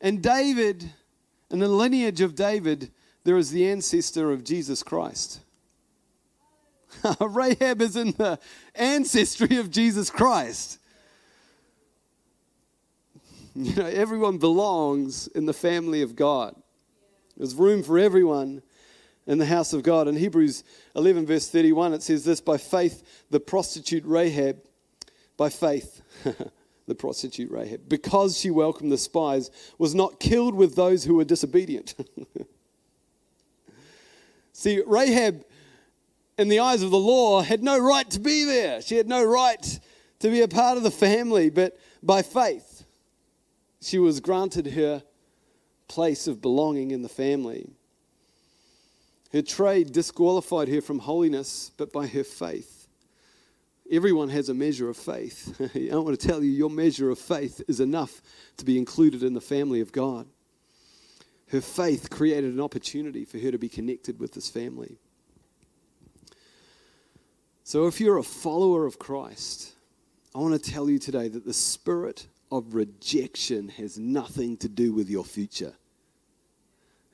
And 0.00 0.22
David, 0.22 0.90
in 1.50 1.58
the 1.58 1.68
lineage 1.68 2.20
of 2.20 2.34
David, 2.34 2.90
there 3.24 3.36
is 3.36 3.50
the 3.50 3.68
ancestor 3.68 4.30
of 4.30 4.44
Jesus 4.44 4.82
Christ. 4.82 5.40
Rahab 7.20 7.82
is 7.82 7.96
in 7.96 8.12
the 8.12 8.38
ancestry 8.74 9.56
of 9.56 9.70
Jesus 9.70 10.10
Christ. 10.10 10.78
You 13.54 13.74
know, 13.74 13.86
everyone 13.86 14.38
belongs 14.38 15.26
in 15.26 15.46
the 15.46 15.52
family 15.52 16.02
of 16.02 16.14
God. 16.14 16.54
There's 17.36 17.56
room 17.56 17.82
for 17.82 17.98
everyone 17.98 18.62
in 19.26 19.38
the 19.38 19.46
house 19.46 19.72
of 19.72 19.82
God. 19.82 20.06
In 20.06 20.14
Hebrews 20.14 20.62
11, 20.94 21.26
verse 21.26 21.48
31, 21.48 21.92
it 21.92 22.04
says 22.04 22.24
this 22.24 22.40
By 22.40 22.56
faith, 22.56 23.24
the 23.30 23.40
prostitute 23.40 24.04
Rahab 24.06 24.58
by 25.38 25.48
faith, 25.48 26.02
the 26.86 26.94
prostitute 26.94 27.50
Rahab, 27.50 27.88
because 27.88 28.38
she 28.38 28.50
welcomed 28.50 28.92
the 28.92 28.98
spies, 28.98 29.50
was 29.78 29.94
not 29.94 30.20
killed 30.20 30.54
with 30.54 30.76
those 30.76 31.04
who 31.04 31.14
were 31.14 31.24
disobedient. 31.24 31.94
See, 34.52 34.82
Rahab, 34.86 35.44
in 36.36 36.48
the 36.48 36.58
eyes 36.58 36.82
of 36.82 36.90
the 36.90 36.98
law, 36.98 37.40
had 37.40 37.62
no 37.62 37.78
right 37.78 38.10
to 38.10 38.20
be 38.20 38.44
there. 38.44 38.82
She 38.82 38.96
had 38.96 39.08
no 39.08 39.24
right 39.24 39.80
to 40.18 40.28
be 40.28 40.42
a 40.42 40.48
part 40.48 40.76
of 40.76 40.82
the 40.82 40.90
family, 40.90 41.48
but 41.48 41.78
by 42.02 42.22
faith, 42.22 42.84
she 43.80 43.98
was 43.98 44.20
granted 44.20 44.68
her 44.68 45.02
place 45.86 46.26
of 46.26 46.42
belonging 46.42 46.90
in 46.90 47.02
the 47.02 47.08
family. 47.08 47.70
Her 49.32 49.42
trade 49.42 49.92
disqualified 49.92 50.68
her 50.68 50.80
from 50.80 51.00
holiness, 51.00 51.70
but 51.76 51.92
by 51.92 52.06
her 52.06 52.24
faith, 52.24 52.77
Everyone 53.90 54.28
has 54.28 54.48
a 54.48 54.54
measure 54.54 54.90
of 54.90 54.96
faith. 54.96 55.58
I 55.92 55.96
want 55.96 56.18
to 56.18 56.28
tell 56.28 56.42
you, 56.42 56.50
your 56.50 56.70
measure 56.70 57.10
of 57.10 57.18
faith 57.18 57.62
is 57.68 57.80
enough 57.80 58.20
to 58.58 58.64
be 58.64 58.76
included 58.76 59.22
in 59.22 59.34
the 59.34 59.40
family 59.40 59.80
of 59.80 59.92
God. 59.92 60.26
Her 61.50 61.62
faith 61.62 62.10
created 62.10 62.52
an 62.52 62.60
opportunity 62.60 63.24
for 63.24 63.38
her 63.38 63.50
to 63.50 63.58
be 63.58 63.68
connected 63.68 64.20
with 64.20 64.32
this 64.34 64.50
family. 64.50 64.98
So, 67.64 67.86
if 67.86 68.00
you're 68.00 68.18
a 68.18 68.22
follower 68.22 68.84
of 68.84 68.98
Christ, 68.98 69.72
I 70.34 70.38
want 70.38 70.62
to 70.62 70.70
tell 70.70 70.90
you 70.90 70.98
today 70.98 71.28
that 71.28 71.46
the 71.46 71.54
spirit 71.54 72.26
of 72.50 72.74
rejection 72.74 73.68
has 73.70 73.98
nothing 73.98 74.56
to 74.58 74.68
do 74.68 74.92
with 74.92 75.08
your 75.08 75.24
future. 75.24 75.74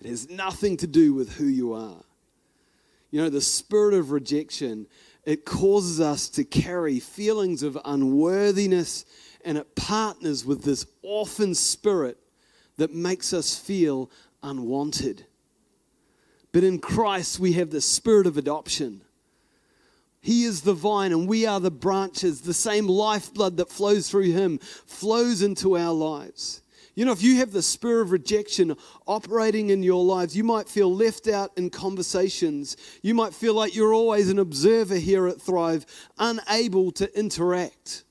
It 0.01 0.09
has 0.09 0.29
nothing 0.29 0.77
to 0.79 0.87
do 0.87 1.15
with 1.15 1.35
who 1.35 1.47
you 1.47 1.73
are. 1.73 2.03
You 3.15 3.23
know, 3.23 3.31
the 3.31 3.41
spirit 3.41 3.95
of 3.95 4.11
rejection 4.11 4.89
it 5.25 5.45
causes 5.45 6.01
us 6.01 6.29
to 6.31 6.43
carry 6.43 6.99
feelings 6.99 7.63
of 7.63 7.79
unworthiness 7.85 9.05
and 9.45 9.57
it 9.57 9.77
partners 9.77 10.45
with 10.45 10.65
this 10.65 10.85
orphan 11.01 11.55
spirit 11.55 12.19
that 12.77 12.93
makes 12.93 13.33
us 13.33 13.57
feel 13.57 14.11
unwanted. 14.43 15.27
But 16.51 16.65
in 16.65 16.81
Christ, 16.81 17.39
we 17.39 17.53
have 17.53 17.71
the 17.71 17.81
spirit 17.81 18.27
of 18.27 18.37
adoption. 18.37 19.03
He 20.21 20.43
is 20.43 20.63
the 20.63 20.75
vine 20.75 21.13
and 21.13 21.29
we 21.29 21.47
are 21.47 21.61
the 21.61 21.71
branches. 21.71 22.41
The 22.41 22.53
same 22.53 22.89
lifeblood 22.89 23.59
that 23.59 23.71
flows 23.71 24.11
through 24.11 24.33
Him 24.33 24.59
flows 24.59 25.41
into 25.41 25.77
our 25.77 25.93
lives. 25.93 26.64
You 26.95 27.05
know, 27.05 27.13
if 27.13 27.23
you 27.23 27.37
have 27.37 27.51
the 27.51 27.63
spirit 27.63 28.03
of 28.03 28.13
rejection 28.13 28.77
operating 29.07 29.71
in 29.71 29.83
your 29.83 30.05
lives, 30.05 30.37
you 30.37 30.45
might 30.45 30.69
feel 30.69 30.95
left 30.95 31.27
out 31.27 31.51
in 31.57 31.71
conversations. 31.71 32.77
You 33.03 33.15
might 33.15 33.35
feel 33.35 33.55
like 33.55 33.75
you're 33.75 33.93
always 33.93 34.29
an 34.29 34.39
observer 34.39 34.97
here 34.97 35.27
at 35.27 35.41
Thrive, 35.41 35.87
unable 36.19 36.93
to 36.93 37.19
interact. 37.19 38.05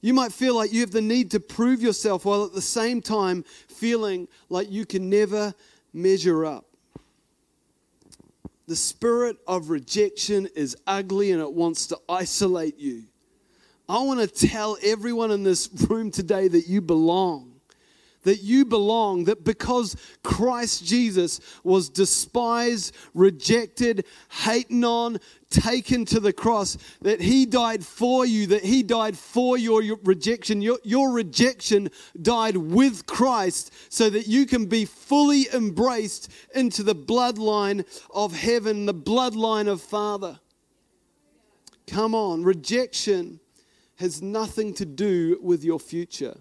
You 0.00 0.14
might 0.14 0.32
feel 0.32 0.54
like 0.54 0.72
you 0.72 0.80
have 0.80 0.92
the 0.92 1.00
need 1.02 1.30
to 1.32 1.40
prove 1.40 1.82
yourself 1.82 2.24
while 2.24 2.44
at 2.44 2.52
the 2.52 2.62
same 2.62 3.00
time 3.00 3.44
feeling 3.68 4.28
like 4.48 4.70
you 4.70 4.86
can 4.86 5.08
never 5.10 5.54
measure 5.92 6.44
up. 6.44 6.66
The 8.66 8.76
spirit 8.76 9.36
of 9.46 9.68
rejection 9.68 10.48
is 10.54 10.76
ugly 10.86 11.32
and 11.32 11.40
it 11.40 11.52
wants 11.52 11.86
to 11.88 11.98
isolate 12.08 12.78
you. 12.78 13.04
I 13.88 14.02
want 14.02 14.20
to 14.20 14.48
tell 14.48 14.78
everyone 14.82 15.30
in 15.30 15.42
this 15.42 15.68
room 15.88 16.10
today 16.10 16.48
that 16.48 16.66
you 16.66 16.80
belong. 16.80 17.50
That 18.22 18.42
you 18.42 18.64
belong, 18.64 19.24
that 19.24 19.44
because 19.44 19.94
Christ 20.22 20.86
Jesus 20.86 21.40
was 21.62 21.90
despised, 21.90 22.96
rejected, 23.12 24.06
hated 24.30 24.82
on, 24.82 25.18
taken 25.50 26.06
to 26.06 26.20
the 26.20 26.32
cross, 26.32 26.78
that 27.02 27.20
He 27.20 27.44
died 27.44 27.84
for 27.84 28.24
you, 28.24 28.46
that 28.46 28.64
He 28.64 28.82
died 28.82 29.18
for 29.18 29.58
your, 29.58 29.82
your 29.82 29.98
rejection. 30.04 30.62
Your, 30.62 30.78
your 30.84 31.12
rejection 31.12 31.90
died 32.22 32.56
with 32.56 33.04
Christ 33.04 33.74
so 33.90 34.08
that 34.08 34.26
you 34.26 34.46
can 34.46 34.64
be 34.64 34.86
fully 34.86 35.46
embraced 35.52 36.32
into 36.54 36.82
the 36.82 36.96
bloodline 36.96 37.84
of 38.14 38.34
heaven, 38.34 38.86
the 38.86 38.94
bloodline 38.94 39.68
of 39.68 39.82
Father. 39.82 40.40
Come 41.86 42.14
on, 42.14 42.42
rejection 42.42 43.40
has 43.96 44.20
nothing 44.20 44.74
to 44.74 44.84
do 44.84 45.38
with 45.42 45.64
your 45.64 45.78
future. 45.78 46.36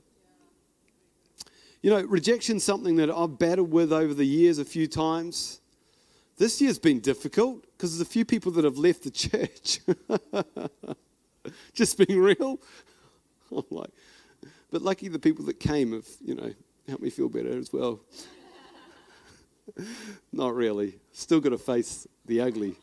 You 1.81 1.89
know, 1.89 2.01
rejection 2.03 2.57
is 2.57 2.63
something 2.63 2.95
that 2.95 3.11
I've 3.11 3.37
battled 3.37 3.71
with 3.71 3.91
over 3.91 4.13
the 4.13 4.25
years 4.25 4.57
a 4.57 4.65
few 4.65 4.87
times. 4.87 5.59
This 6.37 6.61
year's 6.61 6.79
been 6.79 6.99
difficult 6.99 7.65
because 7.71 7.91
there's 7.91 8.07
a 8.07 8.11
few 8.11 8.25
people 8.25 8.51
that 8.53 8.63
have 8.63 8.77
left 8.77 9.03
the 9.03 9.11
church. 9.11 9.81
Just 11.73 11.97
being 11.97 12.19
real. 12.19 12.59
I'm 13.51 13.63
like, 13.69 13.91
but 14.71 14.81
lucky 14.81 15.09
the 15.09 15.19
people 15.19 15.45
that 15.45 15.59
came 15.59 15.91
have, 15.91 16.07
you 16.23 16.35
know, 16.35 16.53
helped 16.87 17.03
me 17.03 17.09
feel 17.09 17.29
better 17.29 17.55
as 17.57 17.71
well. 17.71 17.99
Not 20.31 20.55
really. 20.55 20.99
Still 21.11 21.39
got 21.39 21.49
to 21.49 21.57
face 21.57 22.07
the 22.25 22.41
ugly. 22.41 22.75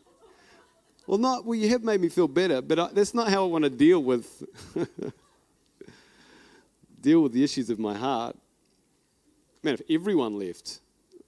Well, 1.11 1.19
not 1.19 1.45
well. 1.45 1.57
You 1.57 1.69
have 1.71 1.83
made 1.83 2.00
me 2.00 2.09
feel 2.09 2.29
better, 2.29 2.62
but 2.62 2.79
I, 2.79 2.88
that's 2.93 3.14
not 3.14 3.26
how 3.26 3.43
I 3.43 3.49
want 3.49 3.64
to 3.64 3.71
deal 3.71 3.99
with 3.99 4.45
deal 7.00 7.23
with 7.23 7.33
the 7.33 7.43
issues 7.43 7.69
of 7.69 7.81
my 7.81 7.97
heart. 7.97 8.37
Man, 9.64 9.75
if 9.75 9.83
everyone 9.90 10.38
left, 10.38 10.79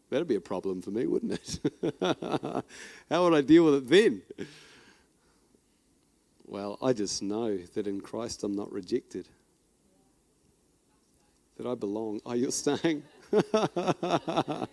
that'd 0.09 0.29
be 0.29 0.37
a 0.37 0.41
problem 0.41 0.83
for 0.83 0.93
me, 0.93 1.09
wouldn't 1.09 1.33
it? 1.33 1.59
how 3.11 3.25
would 3.25 3.35
I 3.35 3.41
deal 3.41 3.65
with 3.65 3.75
it 3.75 3.89
then? 3.89 4.23
Well, 6.47 6.79
I 6.81 6.93
just 6.93 7.21
know 7.21 7.57
that 7.57 7.89
in 7.89 8.01
Christ 8.01 8.45
I'm 8.45 8.55
not 8.55 8.71
rejected. 8.71 9.29
That 11.57 11.67
I 11.67 11.75
belong. 11.75 12.21
Oh, 12.25 12.35
you're 12.35 12.53
staying? 12.53 13.03
you're 13.33 14.69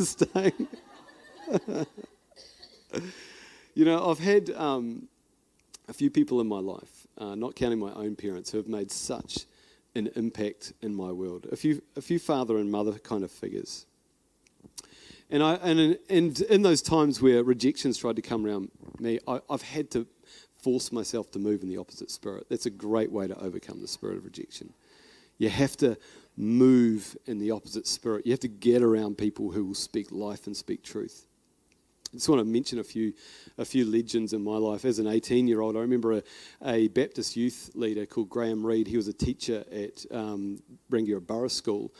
staying? 0.00 0.66
You 3.80 3.86
know, 3.86 4.10
I've 4.10 4.18
had 4.18 4.50
um, 4.50 5.08
a 5.88 5.94
few 5.94 6.10
people 6.10 6.42
in 6.42 6.46
my 6.46 6.58
life, 6.58 7.06
uh, 7.16 7.34
not 7.34 7.56
counting 7.56 7.78
my 7.78 7.90
own 7.94 8.14
parents, 8.14 8.50
who 8.50 8.58
have 8.58 8.68
made 8.68 8.90
such 8.90 9.46
an 9.94 10.10
impact 10.16 10.74
in 10.82 10.94
my 10.94 11.10
world. 11.10 11.46
A 11.50 11.56
few, 11.56 11.80
a 11.96 12.02
few 12.02 12.18
father 12.18 12.58
and 12.58 12.70
mother 12.70 12.98
kind 12.98 13.24
of 13.24 13.30
figures. 13.30 13.86
And, 15.30 15.42
I, 15.42 15.54
and, 15.54 15.98
and 16.10 16.38
in 16.42 16.60
those 16.60 16.82
times 16.82 17.22
where 17.22 17.42
rejections 17.42 17.96
tried 17.96 18.16
to 18.16 18.22
come 18.22 18.44
around 18.44 18.70
me, 18.98 19.18
I, 19.26 19.40
I've 19.48 19.62
had 19.62 19.90
to 19.92 20.06
force 20.58 20.92
myself 20.92 21.30
to 21.30 21.38
move 21.38 21.62
in 21.62 21.70
the 21.70 21.78
opposite 21.78 22.10
spirit. 22.10 22.48
That's 22.50 22.66
a 22.66 22.70
great 22.70 23.10
way 23.10 23.28
to 23.28 23.38
overcome 23.38 23.80
the 23.80 23.88
spirit 23.88 24.18
of 24.18 24.26
rejection. 24.26 24.74
You 25.38 25.48
have 25.48 25.74
to 25.78 25.96
move 26.36 27.16
in 27.24 27.38
the 27.38 27.50
opposite 27.52 27.86
spirit. 27.86 28.26
You 28.26 28.32
have 28.32 28.40
to 28.40 28.48
get 28.48 28.82
around 28.82 29.16
people 29.16 29.50
who 29.50 29.64
will 29.64 29.74
speak 29.74 30.12
life 30.12 30.46
and 30.46 30.54
speak 30.54 30.82
truth. 30.82 31.24
I 32.12 32.16
just 32.16 32.28
want 32.28 32.40
to 32.40 32.44
mention 32.44 32.80
a 32.80 32.84
few, 32.84 33.12
a 33.56 33.64
few 33.64 33.84
legends 33.84 34.32
in 34.32 34.42
my 34.42 34.56
life. 34.56 34.84
As 34.84 34.98
an 34.98 35.06
18 35.06 35.46
year 35.46 35.60
old, 35.60 35.76
I 35.76 35.80
remember 35.80 36.14
a, 36.14 36.22
a, 36.64 36.88
Baptist 36.88 37.36
youth 37.36 37.70
leader 37.74 38.04
called 38.04 38.28
Graham 38.28 38.66
Reed. 38.66 38.88
He 38.88 38.96
was 38.96 39.06
a 39.06 39.12
teacher 39.12 39.64
at 39.70 40.04
um, 40.10 40.60
Rangiora 40.90 41.24
Borough 41.24 41.46
School. 41.46 41.92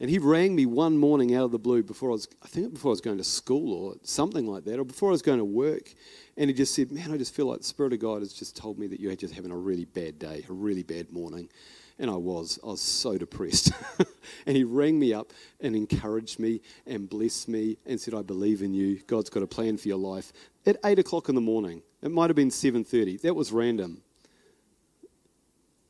And 0.00 0.10
he 0.10 0.18
rang 0.18 0.54
me 0.54 0.66
one 0.66 0.98
morning 0.98 1.34
out 1.34 1.44
of 1.44 1.52
the 1.52 1.58
blue 1.58 1.82
before 1.82 2.10
I 2.10 2.12
was, 2.12 2.28
I 2.42 2.46
think 2.48 2.74
before 2.74 2.90
I 2.90 2.92
was 2.92 3.00
going 3.00 3.16
to 3.16 3.24
school 3.24 3.72
or 3.72 3.94
something 4.02 4.46
like 4.46 4.64
that, 4.64 4.78
or 4.78 4.84
before 4.84 5.08
I 5.08 5.12
was 5.12 5.22
going 5.22 5.38
to 5.38 5.44
work. 5.44 5.94
And 6.36 6.50
he 6.50 6.54
just 6.54 6.74
said, 6.74 6.92
Man, 6.92 7.10
I 7.10 7.16
just 7.16 7.34
feel 7.34 7.46
like 7.46 7.58
the 7.58 7.64
Spirit 7.64 7.94
of 7.94 8.00
God 8.00 8.20
has 8.20 8.34
just 8.34 8.56
told 8.56 8.78
me 8.78 8.86
that 8.88 9.00
you're 9.00 9.14
just 9.16 9.32
having 9.32 9.50
a 9.52 9.56
really 9.56 9.86
bad 9.86 10.18
day, 10.18 10.44
a 10.46 10.52
really 10.52 10.82
bad 10.82 11.10
morning. 11.10 11.48
And 11.98 12.10
I 12.10 12.16
was. 12.16 12.58
I 12.64 12.68
was 12.68 12.80
so 12.80 13.16
depressed. 13.16 13.72
and 14.46 14.56
he 14.56 14.64
rang 14.64 14.98
me 14.98 15.12
up 15.12 15.32
and 15.60 15.76
encouraged 15.76 16.38
me 16.38 16.60
and 16.86 17.08
blessed 17.08 17.48
me 17.48 17.78
and 17.86 18.00
said, 18.00 18.14
I 18.14 18.22
believe 18.22 18.62
in 18.62 18.74
you. 18.74 19.00
God's 19.06 19.30
got 19.30 19.42
a 19.42 19.46
plan 19.46 19.76
for 19.76 19.88
your 19.88 19.98
life. 19.98 20.32
At 20.66 20.76
8 20.84 20.98
o'clock 20.98 21.28
in 21.28 21.34
the 21.34 21.40
morning. 21.40 21.82
It 22.02 22.10
might 22.10 22.30
have 22.30 22.36
been 22.36 22.50
7.30. 22.50 23.20
That 23.22 23.34
was 23.34 23.52
random. 23.52 24.02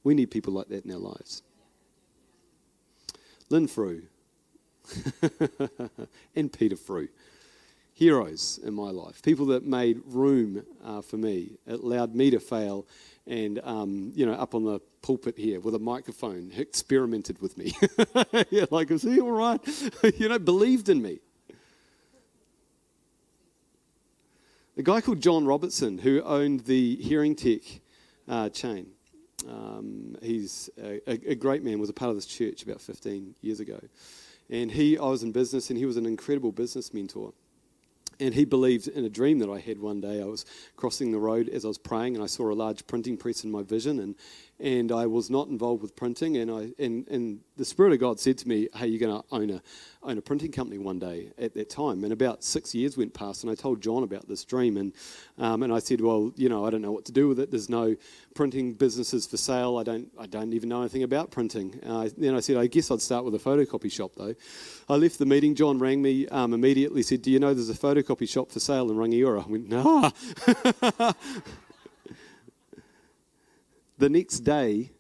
We 0.02 0.14
need 0.14 0.30
people 0.30 0.52
like 0.52 0.68
that 0.68 0.84
in 0.84 0.92
our 0.92 0.98
lives. 0.98 1.42
Lynn 3.48 3.66
Frew 3.66 4.02
and 6.36 6.52
Peter 6.52 6.76
Frew. 6.76 7.08
Heroes 7.94 8.58
in 8.64 8.74
my 8.74 8.90
life. 8.90 9.22
People 9.22 9.46
that 9.46 9.64
made 9.64 10.00
room 10.04 10.64
uh, 10.84 11.00
for 11.00 11.16
me. 11.16 11.52
It 11.66 11.80
allowed 11.80 12.14
me 12.14 12.30
to 12.30 12.40
fail 12.40 12.86
and 13.26 13.60
um, 13.64 14.12
you 14.14 14.26
know, 14.26 14.32
up 14.32 14.54
on 14.54 14.64
the 14.64 14.80
pulpit 15.02 15.38
here 15.38 15.60
with 15.60 15.74
a 15.74 15.78
microphone, 15.78 16.52
experimented 16.56 17.40
with 17.40 17.56
me. 17.56 17.72
yeah, 18.50 18.66
like, 18.70 18.90
is 18.90 19.02
he 19.02 19.20
all 19.20 19.30
right? 19.30 19.60
you 20.18 20.28
know, 20.28 20.38
believed 20.38 20.88
in 20.88 21.00
me. 21.00 21.20
A 24.76 24.82
guy 24.82 25.00
called 25.00 25.20
John 25.20 25.46
Robertson, 25.46 25.98
who 25.98 26.20
owned 26.22 26.60
the 26.60 26.96
Hearing 26.96 27.36
Tech 27.36 27.60
uh, 28.28 28.48
chain. 28.48 28.88
Um, 29.48 30.16
he's 30.20 30.68
a, 30.82 31.00
a, 31.06 31.34
great 31.34 31.62
man, 31.62 31.78
was 31.78 31.90
a 31.90 31.94
part 31.94 32.08
of 32.08 32.16
this 32.16 32.26
church 32.26 32.62
about 32.62 32.80
15 32.80 33.34
years 33.40 33.60
ago. 33.60 33.78
And 34.50 34.70
he, 34.70 34.98
I 34.98 35.04
was 35.04 35.22
in 35.22 35.32
business, 35.32 35.70
and 35.70 35.78
he 35.78 35.86
was 35.86 35.96
an 35.96 36.06
incredible 36.06 36.50
business 36.50 36.92
mentor. 36.92 37.32
And 38.20 38.34
he 38.34 38.44
believed 38.44 38.88
in 38.88 39.04
a 39.04 39.08
dream 39.08 39.38
that 39.40 39.50
I 39.50 39.58
had 39.58 39.78
one 39.78 40.00
day. 40.00 40.22
I 40.22 40.26
was 40.26 40.44
crossing 40.76 41.12
the 41.12 41.18
road 41.18 41.48
as 41.48 41.64
I 41.64 41.68
was 41.68 41.78
praying, 41.78 42.14
and 42.14 42.22
I 42.22 42.26
saw 42.26 42.50
a 42.50 42.54
large 42.54 42.86
printing 42.86 43.16
press 43.16 43.44
in 43.44 43.50
my 43.50 43.62
vision, 43.62 43.98
and, 44.00 44.14
and 44.60 44.92
I 44.92 45.06
was 45.06 45.30
not 45.30 45.48
involved 45.48 45.82
with 45.82 45.96
printing. 45.96 46.36
And, 46.36 46.50
I, 46.50 46.72
and, 46.78 47.06
and 47.08 47.40
the 47.56 47.64
Spirit 47.64 47.92
of 47.92 48.00
God 48.00 48.20
said 48.20 48.38
to 48.38 48.48
me, 48.48 48.68
Hey, 48.74 48.86
you're 48.86 49.00
going 49.00 49.20
to 49.20 49.26
own 49.32 49.50
a, 49.50 49.62
own 50.02 50.18
a 50.18 50.22
printing 50.22 50.52
company 50.52 50.78
one 50.78 50.98
day 50.98 51.30
at 51.38 51.54
that 51.54 51.70
time. 51.70 52.04
And 52.04 52.12
about 52.12 52.44
six 52.44 52.74
years 52.74 52.96
went 52.96 53.14
past, 53.14 53.42
and 53.42 53.50
I 53.50 53.54
told 53.54 53.80
John 53.80 54.02
about 54.02 54.28
this 54.28 54.44
dream. 54.44 54.76
And, 54.76 54.92
um, 55.38 55.62
and 55.62 55.72
I 55.72 55.78
said, 55.80 56.00
Well, 56.00 56.32
you 56.36 56.48
know, 56.48 56.64
I 56.64 56.70
don't 56.70 56.82
know 56.82 56.92
what 56.92 57.04
to 57.06 57.12
do 57.12 57.28
with 57.28 57.40
it. 57.40 57.50
There's 57.50 57.68
no 57.68 57.96
printing 58.34 58.74
businesses 58.74 59.26
for 59.26 59.36
sale. 59.36 59.76
I 59.78 59.82
don't, 59.82 60.08
I 60.18 60.26
don't 60.26 60.52
even 60.52 60.68
know 60.68 60.80
anything 60.80 61.02
about 61.02 61.30
printing. 61.30 61.80
Then 62.16 62.34
I 62.34 62.40
said, 62.40 62.56
I 62.56 62.66
guess 62.66 62.90
I'd 62.90 63.02
start 63.02 63.24
with 63.24 63.34
a 63.34 63.38
photocopy 63.38 63.90
shop, 63.90 64.12
though. 64.16 64.34
I 64.88 64.96
left 64.96 65.18
the 65.18 65.26
meeting. 65.26 65.54
John 65.54 65.78
rang 65.78 66.00
me 66.02 66.28
um, 66.28 66.54
immediately, 66.54 67.02
said, 67.02 67.22
Do 67.22 67.30
you 67.30 67.38
know 67.38 67.54
there's 67.54 67.70
a 67.70 67.74
photocopy 67.74 68.28
shop 68.28 68.50
for 68.50 68.60
sale 68.60 68.90
in 68.90 68.96
Rangiora? 68.96 69.44
I 69.44 69.50
went, 69.50 69.68
Nah. 69.68 71.12
the 73.98 74.08
next 74.08 74.40
day, 74.40 74.90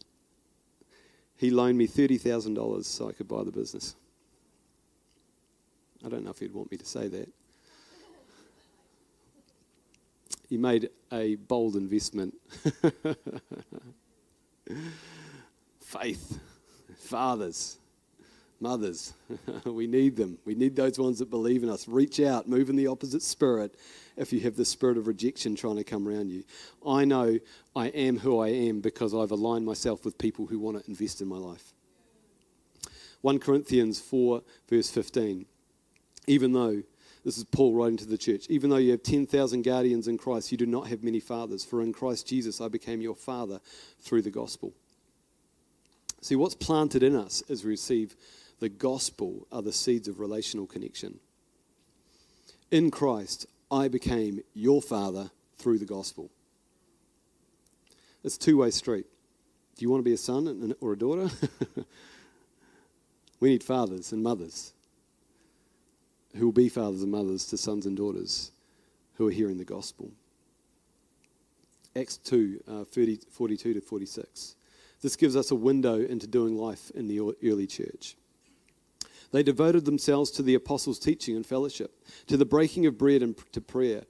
he 1.36 1.50
loaned 1.50 1.78
me 1.78 1.86
$30,000 1.86 2.84
so 2.84 3.08
I 3.08 3.12
could 3.12 3.28
buy 3.28 3.42
the 3.44 3.52
business. 3.52 3.96
I 6.04 6.08
don't 6.08 6.24
know 6.24 6.30
if 6.30 6.38
he'd 6.38 6.52
want 6.52 6.70
me 6.70 6.76
to 6.78 6.84
say 6.84 7.08
that. 7.08 7.28
He 10.48 10.58
made 10.58 10.90
a 11.10 11.36
bold 11.36 11.76
investment. 11.76 12.34
Faith, 15.80 16.38
fathers, 16.98 17.78
mothers, 18.64 19.12
we 19.64 19.86
need 19.86 20.16
them. 20.16 20.38
We 20.44 20.56
need 20.56 20.74
those 20.74 20.98
ones 20.98 21.20
that 21.20 21.30
believe 21.30 21.62
in 21.62 21.68
us. 21.68 21.86
Reach 21.86 22.18
out, 22.18 22.48
move 22.48 22.70
in 22.70 22.76
the 22.76 22.88
opposite 22.88 23.22
spirit 23.22 23.76
if 24.16 24.32
you 24.32 24.40
have 24.40 24.56
the 24.56 24.64
spirit 24.64 24.96
of 24.96 25.06
rejection 25.06 25.54
trying 25.54 25.76
to 25.76 25.84
come 25.84 26.08
around 26.08 26.30
you. 26.30 26.42
I 26.84 27.04
know 27.04 27.38
I 27.76 27.88
am 27.88 28.18
who 28.18 28.40
I 28.40 28.48
am 28.48 28.80
because 28.80 29.14
I've 29.14 29.30
aligned 29.30 29.66
myself 29.66 30.04
with 30.04 30.18
people 30.18 30.46
who 30.46 30.58
want 30.58 30.82
to 30.82 30.90
invest 30.90 31.20
in 31.20 31.28
my 31.28 31.36
life. 31.36 31.72
1 33.20 33.38
Corinthians 33.38 34.00
4, 34.00 34.42
verse 34.68 34.90
15 34.90 35.46
even 36.26 36.52
though, 36.52 36.82
this 37.24 37.38
is 37.38 37.44
Paul 37.44 37.74
writing 37.74 37.96
to 37.98 38.06
the 38.06 38.18
church, 38.18 38.46
even 38.48 38.70
though 38.70 38.76
you 38.76 38.92
have 38.92 39.02
10,000 39.02 39.62
guardians 39.62 40.08
in 40.08 40.18
Christ, 40.18 40.52
you 40.52 40.58
do 40.58 40.66
not 40.66 40.88
have 40.88 41.02
many 41.02 41.20
fathers. 41.20 41.64
For 41.64 41.82
in 41.82 41.92
Christ 41.92 42.26
Jesus, 42.26 42.60
I 42.60 42.68
became 42.68 43.00
your 43.00 43.14
father 43.14 43.60
through 44.00 44.22
the 44.22 44.30
gospel. 44.30 44.72
See, 46.20 46.36
what's 46.36 46.54
planted 46.54 47.02
in 47.02 47.14
us 47.14 47.42
as 47.50 47.64
we 47.64 47.70
receive 47.70 48.16
the 48.60 48.68
gospel 48.68 49.46
are 49.52 49.62
the 49.62 49.72
seeds 49.72 50.08
of 50.08 50.20
relational 50.20 50.66
connection. 50.66 51.18
In 52.70 52.90
Christ, 52.90 53.46
I 53.70 53.88
became 53.88 54.40
your 54.54 54.80
father 54.80 55.30
through 55.58 55.78
the 55.78 55.84
gospel. 55.84 56.30
It's 58.22 58.36
a 58.36 58.38
two 58.38 58.58
way 58.58 58.70
street. 58.70 59.06
Do 59.76 59.82
you 59.84 59.90
want 59.90 60.00
to 60.00 60.08
be 60.08 60.14
a 60.14 60.18
son 60.18 60.74
or 60.80 60.92
a 60.92 60.98
daughter? 60.98 61.30
we 63.40 63.50
need 63.50 63.64
fathers 63.64 64.12
and 64.12 64.22
mothers 64.22 64.72
who 66.36 66.46
will 66.46 66.52
be 66.52 66.68
fathers 66.68 67.02
and 67.02 67.12
mothers 67.12 67.46
to 67.46 67.56
sons 67.56 67.86
and 67.86 67.96
daughters 67.96 68.50
who 69.14 69.28
are 69.28 69.32
hearing 69.32 69.58
the 69.58 69.64
gospel. 69.64 70.10
Acts 71.96 72.16
2, 72.18 72.60
uh, 72.68 72.84
30, 72.84 73.20
42 73.30 73.74
to 73.74 73.80
46. 73.80 74.56
This 75.00 75.16
gives 75.16 75.36
us 75.36 75.50
a 75.50 75.54
window 75.54 76.00
into 76.00 76.26
doing 76.26 76.56
life 76.56 76.90
in 76.94 77.06
the 77.08 77.20
early 77.44 77.66
church. 77.66 78.16
They 79.34 79.42
devoted 79.42 79.84
themselves 79.84 80.30
to 80.30 80.44
the 80.44 80.54
apostles' 80.54 81.00
teaching 81.00 81.34
and 81.34 81.44
fellowship, 81.44 82.00
to 82.28 82.36
the 82.36 82.44
breaking 82.44 82.86
of 82.86 82.96
bread 82.96 83.20
and 83.20 83.36
to 83.50 83.60
prayer. 83.60 84.04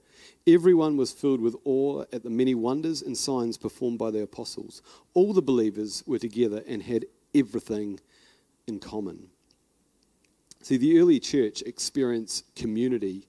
Everyone 0.45 0.97
was 0.97 1.11
filled 1.11 1.41
with 1.41 1.55
awe 1.65 2.03
at 2.13 2.21
the 2.21 2.29
many 2.29 2.53
wonders 2.53 3.01
and 3.01 3.17
signs 3.17 3.57
performed 3.57 3.97
by 3.97 4.11
the 4.11 4.21
apostles. 4.21 4.83
All 5.15 5.33
the 5.33 5.41
believers 5.41 6.03
were 6.05 6.19
together 6.19 6.63
and 6.67 6.83
had 6.83 7.07
everything 7.33 7.99
in 8.67 8.77
common. 8.77 9.29
See, 10.61 10.77
the 10.77 10.99
early 10.99 11.19
church 11.19 11.63
experienced 11.63 12.55
community 12.55 13.27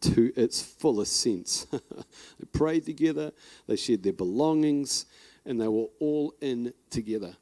to 0.00 0.32
its 0.34 0.60
fullest 0.60 1.16
sense. 1.20 1.68
they 1.70 2.46
prayed 2.52 2.86
together, 2.86 3.30
they 3.68 3.76
shared 3.76 4.02
their 4.02 4.12
belongings, 4.12 5.06
and 5.44 5.60
they 5.60 5.68
were 5.68 5.86
all 6.00 6.34
in 6.40 6.72
together 6.90 7.36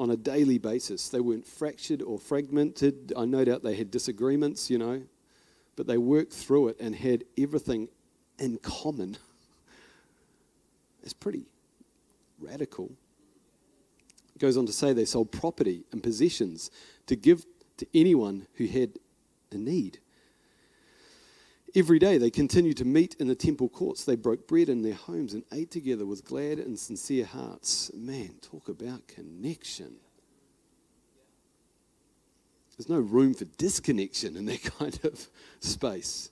on 0.00 0.10
a 0.10 0.16
daily 0.16 0.56
basis. 0.56 1.10
They 1.10 1.20
weren't 1.20 1.46
fractured 1.46 2.00
or 2.00 2.18
fragmented. 2.18 3.12
I 3.14 3.26
no 3.26 3.44
doubt 3.44 3.62
they 3.62 3.76
had 3.76 3.90
disagreements, 3.90 4.70
you 4.70 4.78
know, 4.78 5.02
but 5.76 5.86
they 5.86 5.98
worked 5.98 6.32
through 6.32 6.68
it 6.68 6.80
and 6.80 6.96
had 6.96 7.24
everything 7.38 7.88
in 8.38 8.58
common. 8.58 9.18
It's 11.02 11.14
pretty 11.14 11.46
radical. 12.38 12.92
It 14.36 14.38
goes 14.38 14.58
on 14.58 14.66
to 14.66 14.72
say 14.72 14.92
they 14.92 15.06
sold 15.06 15.32
property 15.32 15.84
and 15.92 16.02
possessions 16.02 16.70
to 17.06 17.16
give 17.16 17.46
to 17.78 17.86
anyone 17.94 18.46
who 18.56 18.66
had 18.66 18.98
a 19.50 19.56
need. 19.56 19.98
Every 21.74 22.00
day 22.00 22.18
they 22.18 22.30
continued 22.30 22.78
to 22.78 22.84
meet 22.84 23.14
in 23.20 23.28
the 23.28 23.34
temple 23.34 23.68
courts. 23.68 24.04
They 24.04 24.16
broke 24.16 24.48
bread 24.48 24.68
in 24.68 24.82
their 24.82 24.94
homes 24.94 25.34
and 25.34 25.44
ate 25.52 25.70
together 25.70 26.04
with 26.04 26.24
glad 26.24 26.58
and 26.58 26.76
sincere 26.76 27.24
hearts. 27.24 27.92
Man, 27.94 28.34
talk 28.42 28.68
about 28.68 29.06
connection. 29.06 29.94
There's 32.76 32.88
no 32.88 32.98
room 32.98 33.34
for 33.34 33.44
disconnection 33.44 34.36
in 34.36 34.46
that 34.46 34.62
kind 34.78 34.98
of 35.04 35.28
space. 35.60 36.30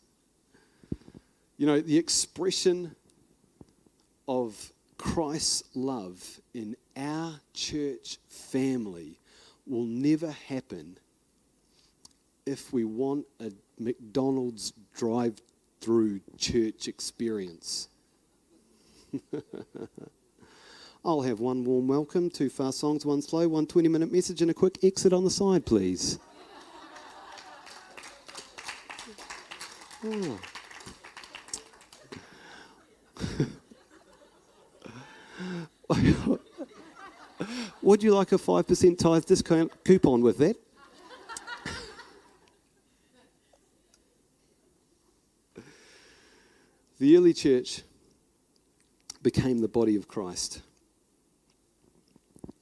You 1.56 1.66
know, 1.66 1.80
the 1.80 1.98
expression 1.98 2.96
of 4.26 4.72
Christ's 4.96 5.62
love 5.74 6.40
in 6.54 6.76
our 6.96 7.40
church 7.54 8.18
family 8.28 9.20
will 9.66 9.84
never 9.84 10.30
happen 10.30 10.98
if 12.46 12.72
we 12.72 12.84
want 12.84 13.26
a 13.40 13.52
McDonald's 13.78 14.72
drive 14.98 15.40
through 15.80 16.20
church 16.36 16.88
experience. 16.88 17.88
I'll 21.04 21.22
have 21.22 21.38
one 21.40 21.64
warm 21.64 21.86
welcome, 21.86 22.28
two 22.28 22.50
fast 22.50 22.80
songs, 22.80 23.06
one 23.06 23.22
slow, 23.22 23.48
one 23.48 23.64
20 23.66 23.88
minute 23.88 24.12
message, 24.12 24.42
and 24.42 24.50
a 24.50 24.54
quick 24.54 24.82
exit 24.82 25.12
on 25.12 25.22
the 25.24 25.30
side, 25.30 25.64
please. 25.64 26.18
Oh. 30.04 30.38
Would 37.82 38.02
you 38.02 38.14
like 38.14 38.32
a 38.32 38.36
5% 38.36 38.98
tithe 38.98 39.24
discount 39.24 39.72
coupon 39.84 40.22
with 40.22 40.38
that? 40.38 40.56
The 46.98 47.16
early 47.16 47.32
church 47.32 47.82
became 49.22 49.58
the 49.58 49.68
body 49.68 49.96
of 49.96 50.08
Christ, 50.08 50.60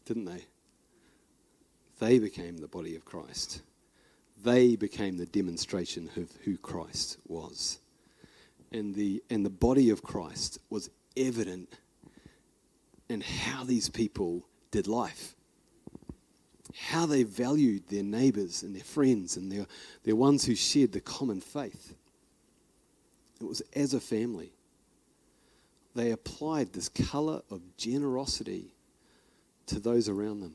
didn't 0.04 0.24
they? 0.26 0.44
They 1.98 2.18
became 2.18 2.58
the 2.58 2.68
body 2.68 2.94
of 2.96 3.04
Christ. 3.04 3.62
They 4.44 4.76
became 4.76 5.16
the 5.16 5.26
demonstration 5.26 6.10
of 6.16 6.30
who 6.44 6.58
Christ 6.58 7.18
was. 7.26 7.78
And 8.72 8.94
the, 8.94 9.22
and 9.30 9.44
the 9.44 9.50
body 9.50 9.90
of 9.90 10.02
Christ 10.02 10.58
was 10.68 10.90
evident 11.16 11.72
in 13.08 13.20
how 13.22 13.64
these 13.64 13.88
people 13.88 14.46
did 14.70 14.86
life, 14.86 15.34
how 16.76 17.06
they 17.06 17.22
valued 17.22 17.88
their 17.88 18.02
neighbors 18.02 18.62
and 18.62 18.74
their 18.74 18.84
friends 18.84 19.36
and 19.36 19.50
their, 19.50 19.66
their 20.04 20.16
ones 20.16 20.44
who 20.44 20.54
shared 20.54 20.92
the 20.92 21.00
common 21.00 21.40
faith. 21.40 21.94
It 23.40 23.44
was 23.46 23.62
as 23.74 23.94
a 23.94 24.00
family. 24.00 24.52
They 25.94 26.10
applied 26.10 26.72
this 26.72 26.88
color 26.88 27.42
of 27.50 27.60
generosity 27.76 28.74
to 29.66 29.80
those 29.80 30.08
around 30.08 30.40
them. 30.40 30.54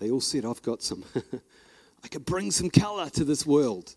They 0.00 0.10
all 0.10 0.20
said, 0.20 0.44
I've 0.44 0.62
got 0.62 0.82
some. 0.82 1.04
I 2.04 2.08
could 2.08 2.24
bring 2.24 2.50
some 2.50 2.70
color 2.70 3.10
to 3.10 3.24
this 3.24 3.44
world. 3.44 3.94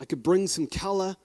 I 0.00 0.04
could 0.04 0.22
bring 0.22 0.46
some 0.46 0.66
color 0.66 1.16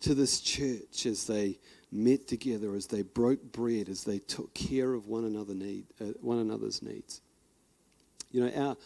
to 0.00 0.14
this 0.14 0.40
church 0.40 1.06
as 1.06 1.26
they 1.26 1.58
met 1.92 2.26
together, 2.26 2.74
as 2.74 2.86
they 2.86 3.02
broke 3.02 3.52
bread, 3.52 3.88
as 3.88 4.04
they 4.04 4.18
took 4.18 4.52
care 4.54 4.94
of 4.94 5.06
one, 5.06 5.24
another 5.24 5.54
need, 5.54 5.84
uh, 6.00 6.06
one 6.20 6.38
another's 6.38 6.82
needs. 6.82 7.20
You 8.30 8.44
know, 8.44 8.52
our, 8.56 8.76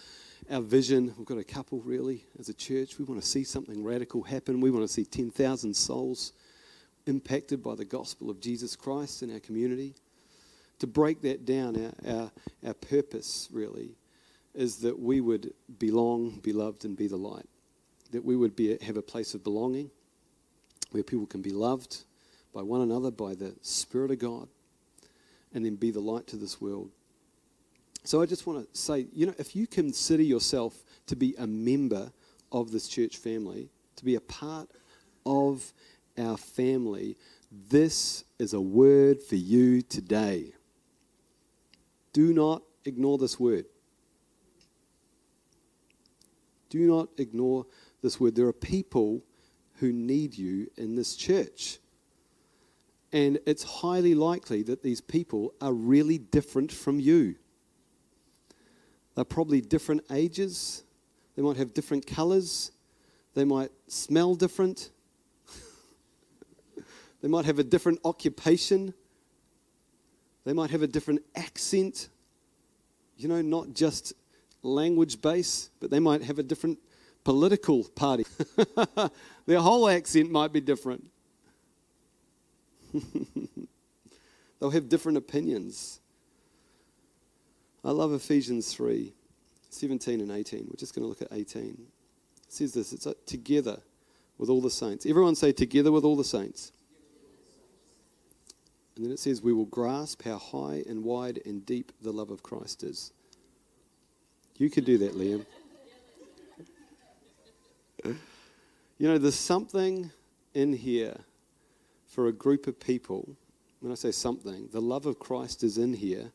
our 0.50 0.60
vision, 0.60 1.14
we've 1.16 1.26
got 1.26 1.38
a 1.38 1.44
couple 1.44 1.80
really 1.80 2.26
as 2.38 2.48
a 2.48 2.54
church. 2.54 2.98
We 2.98 3.04
want 3.04 3.20
to 3.20 3.26
see 3.26 3.44
something 3.44 3.82
radical 3.82 4.22
happen. 4.22 4.60
We 4.60 4.70
want 4.70 4.84
to 4.84 4.92
see 4.92 5.04
10,000 5.04 5.74
souls 5.74 6.32
impacted 7.06 7.62
by 7.62 7.74
the 7.74 7.84
gospel 7.84 8.30
of 8.30 8.40
Jesus 8.40 8.76
Christ 8.76 9.22
in 9.22 9.32
our 9.32 9.40
community. 9.40 9.94
To 10.80 10.86
break 10.86 11.22
that 11.22 11.44
down, 11.44 11.92
our, 12.06 12.14
our, 12.14 12.32
our 12.66 12.74
purpose 12.74 13.48
really 13.52 13.96
is 14.54 14.76
that 14.78 14.98
we 14.98 15.20
would 15.20 15.52
belong, 15.78 16.40
be 16.42 16.52
loved, 16.52 16.84
and 16.84 16.96
be 16.96 17.08
the 17.08 17.16
light. 17.16 17.48
That 18.12 18.24
we 18.24 18.36
would 18.36 18.54
be, 18.54 18.76
have 18.82 18.96
a 18.96 19.02
place 19.02 19.34
of 19.34 19.42
belonging 19.42 19.90
where 20.90 21.02
people 21.02 21.26
can 21.26 21.42
be 21.42 21.50
loved, 21.50 22.04
by 22.54 22.62
one 22.62 22.80
another 22.80 23.10
by 23.10 23.34
the 23.34 23.54
Spirit 23.60 24.12
of 24.12 24.20
God 24.20 24.48
and 25.52 25.64
then 25.64 25.74
be 25.74 25.90
the 25.90 26.00
light 26.00 26.26
to 26.28 26.36
this 26.36 26.60
world. 26.60 26.90
So 28.04 28.20
I 28.20 28.26
just 28.26 28.46
want 28.46 28.70
to 28.72 28.78
say, 28.78 29.06
you 29.14 29.26
know, 29.26 29.34
if 29.38 29.56
you 29.56 29.66
consider 29.66 30.22
yourself 30.22 30.84
to 31.06 31.16
be 31.16 31.34
a 31.38 31.46
member 31.46 32.12
of 32.52 32.70
this 32.70 32.86
church 32.86 33.16
family, 33.16 33.70
to 33.96 34.04
be 34.04 34.14
a 34.14 34.20
part 34.20 34.68
of 35.24 35.72
our 36.18 36.36
family, 36.36 37.16
this 37.50 38.24
is 38.38 38.52
a 38.52 38.60
word 38.60 39.22
for 39.22 39.36
you 39.36 39.80
today. 39.80 40.52
Do 42.12 42.34
not 42.34 42.62
ignore 42.84 43.16
this 43.16 43.40
word. 43.40 43.64
Do 46.68 46.86
not 46.86 47.08
ignore 47.16 47.66
this 48.02 48.20
word. 48.20 48.34
There 48.34 48.46
are 48.46 48.52
people 48.52 49.22
who 49.76 49.92
need 49.92 50.36
you 50.36 50.70
in 50.76 50.94
this 50.94 51.16
church. 51.16 51.78
And 53.12 53.38
it's 53.46 53.62
highly 53.62 54.14
likely 54.14 54.62
that 54.64 54.82
these 54.82 55.00
people 55.00 55.54
are 55.60 55.72
really 55.72 56.18
different 56.18 56.70
from 56.70 57.00
you. 57.00 57.36
They're 59.14 59.24
probably 59.24 59.60
different 59.60 60.02
ages. 60.10 60.82
They 61.36 61.42
might 61.42 61.56
have 61.56 61.74
different 61.74 62.06
colors. 62.06 62.72
They 63.34 63.44
might 63.44 63.70
smell 63.88 64.34
different. 64.34 64.90
they 67.22 67.28
might 67.28 67.44
have 67.44 67.58
a 67.58 67.64
different 67.64 68.00
occupation. 68.04 68.94
They 70.44 70.52
might 70.52 70.70
have 70.70 70.82
a 70.82 70.86
different 70.86 71.22
accent. 71.34 72.08
You 73.16 73.28
know, 73.28 73.42
not 73.42 73.72
just 73.72 74.12
language 74.62 75.20
base, 75.22 75.70
but 75.80 75.90
they 75.90 76.00
might 76.00 76.22
have 76.22 76.38
a 76.38 76.42
different 76.42 76.78
political 77.22 77.84
party. 77.84 78.24
Their 79.46 79.60
whole 79.60 79.88
accent 79.88 80.30
might 80.30 80.52
be 80.52 80.60
different. 80.60 81.10
They'll 84.60 84.70
have 84.70 84.88
different 84.88 85.18
opinions. 85.18 86.00
I 87.84 87.90
love 87.90 88.12
Ephesians 88.12 88.72
3 88.72 89.12
17 89.68 90.20
and 90.20 90.30
18. 90.30 90.66
We're 90.68 90.76
just 90.76 90.94
going 90.94 91.02
to 91.02 91.08
look 91.08 91.20
at 91.20 91.28
18. 91.32 91.64
It 91.64 91.76
says 92.48 92.72
this 92.72 92.92
it's 92.92 93.06
together 93.26 93.80
with 94.38 94.48
all 94.48 94.60
the 94.60 94.70
saints. 94.70 95.04
Everyone 95.04 95.34
say, 95.34 95.52
together 95.52 95.90
with 95.92 96.04
all 96.04 96.16
the 96.16 96.24
saints. 96.24 96.72
And 98.96 99.04
then 99.04 99.12
it 99.12 99.18
says, 99.18 99.42
we 99.42 99.52
will 99.52 99.64
grasp 99.66 100.22
how 100.22 100.38
high 100.38 100.84
and 100.88 101.02
wide 101.02 101.40
and 101.44 101.66
deep 101.66 101.90
the 102.00 102.12
love 102.12 102.30
of 102.30 102.44
Christ 102.44 102.84
is. 102.84 103.12
You 104.56 104.70
could 104.70 104.84
do 104.84 104.98
that, 104.98 105.14
Liam. 105.14 105.44
you 108.98 109.08
know, 109.08 109.18
there's 109.18 109.34
something 109.34 110.12
in 110.54 110.72
here 110.72 111.16
for 112.06 112.28
a 112.28 112.32
group 112.32 112.68
of 112.68 112.78
people, 112.78 113.36
when 113.80 113.90
I 113.90 113.96
say 113.96 114.12
something, 114.12 114.68
the 114.72 114.80
love 114.80 115.06
of 115.06 115.18
Christ 115.18 115.64
is 115.64 115.76
in 115.76 115.94
here 115.94 116.30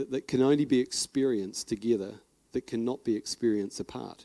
that, 0.00 0.10
that 0.10 0.26
can 0.26 0.40
only 0.40 0.64
be 0.64 0.80
experienced 0.80 1.68
together, 1.68 2.14
that 2.52 2.66
cannot 2.66 3.04
be 3.04 3.14
experienced 3.14 3.80
apart. 3.80 4.24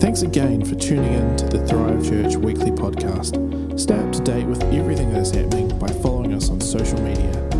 Thanks 0.00 0.22
again 0.22 0.64
for 0.64 0.74
tuning 0.74 1.12
in 1.12 1.36
to 1.36 1.46
the 1.46 1.66
Thrive 1.66 2.02
Church 2.02 2.36
weekly 2.36 2.70
podcast. 2.70 3.78
Stay 3.78 3.94
up 3.94 4.10
to 4.12 4.20
date 4.22 4.46
with 4.46 4.62
everything 4.74 5.12
that 5.12 5.20
is 5.20 5.30
happening 5.30 5.78
by 5.78 5.88
following 5.88 6.32
us 6.32 6.48
on 6.48 6.60
social 6.60 7.00
media. 7.02 7.51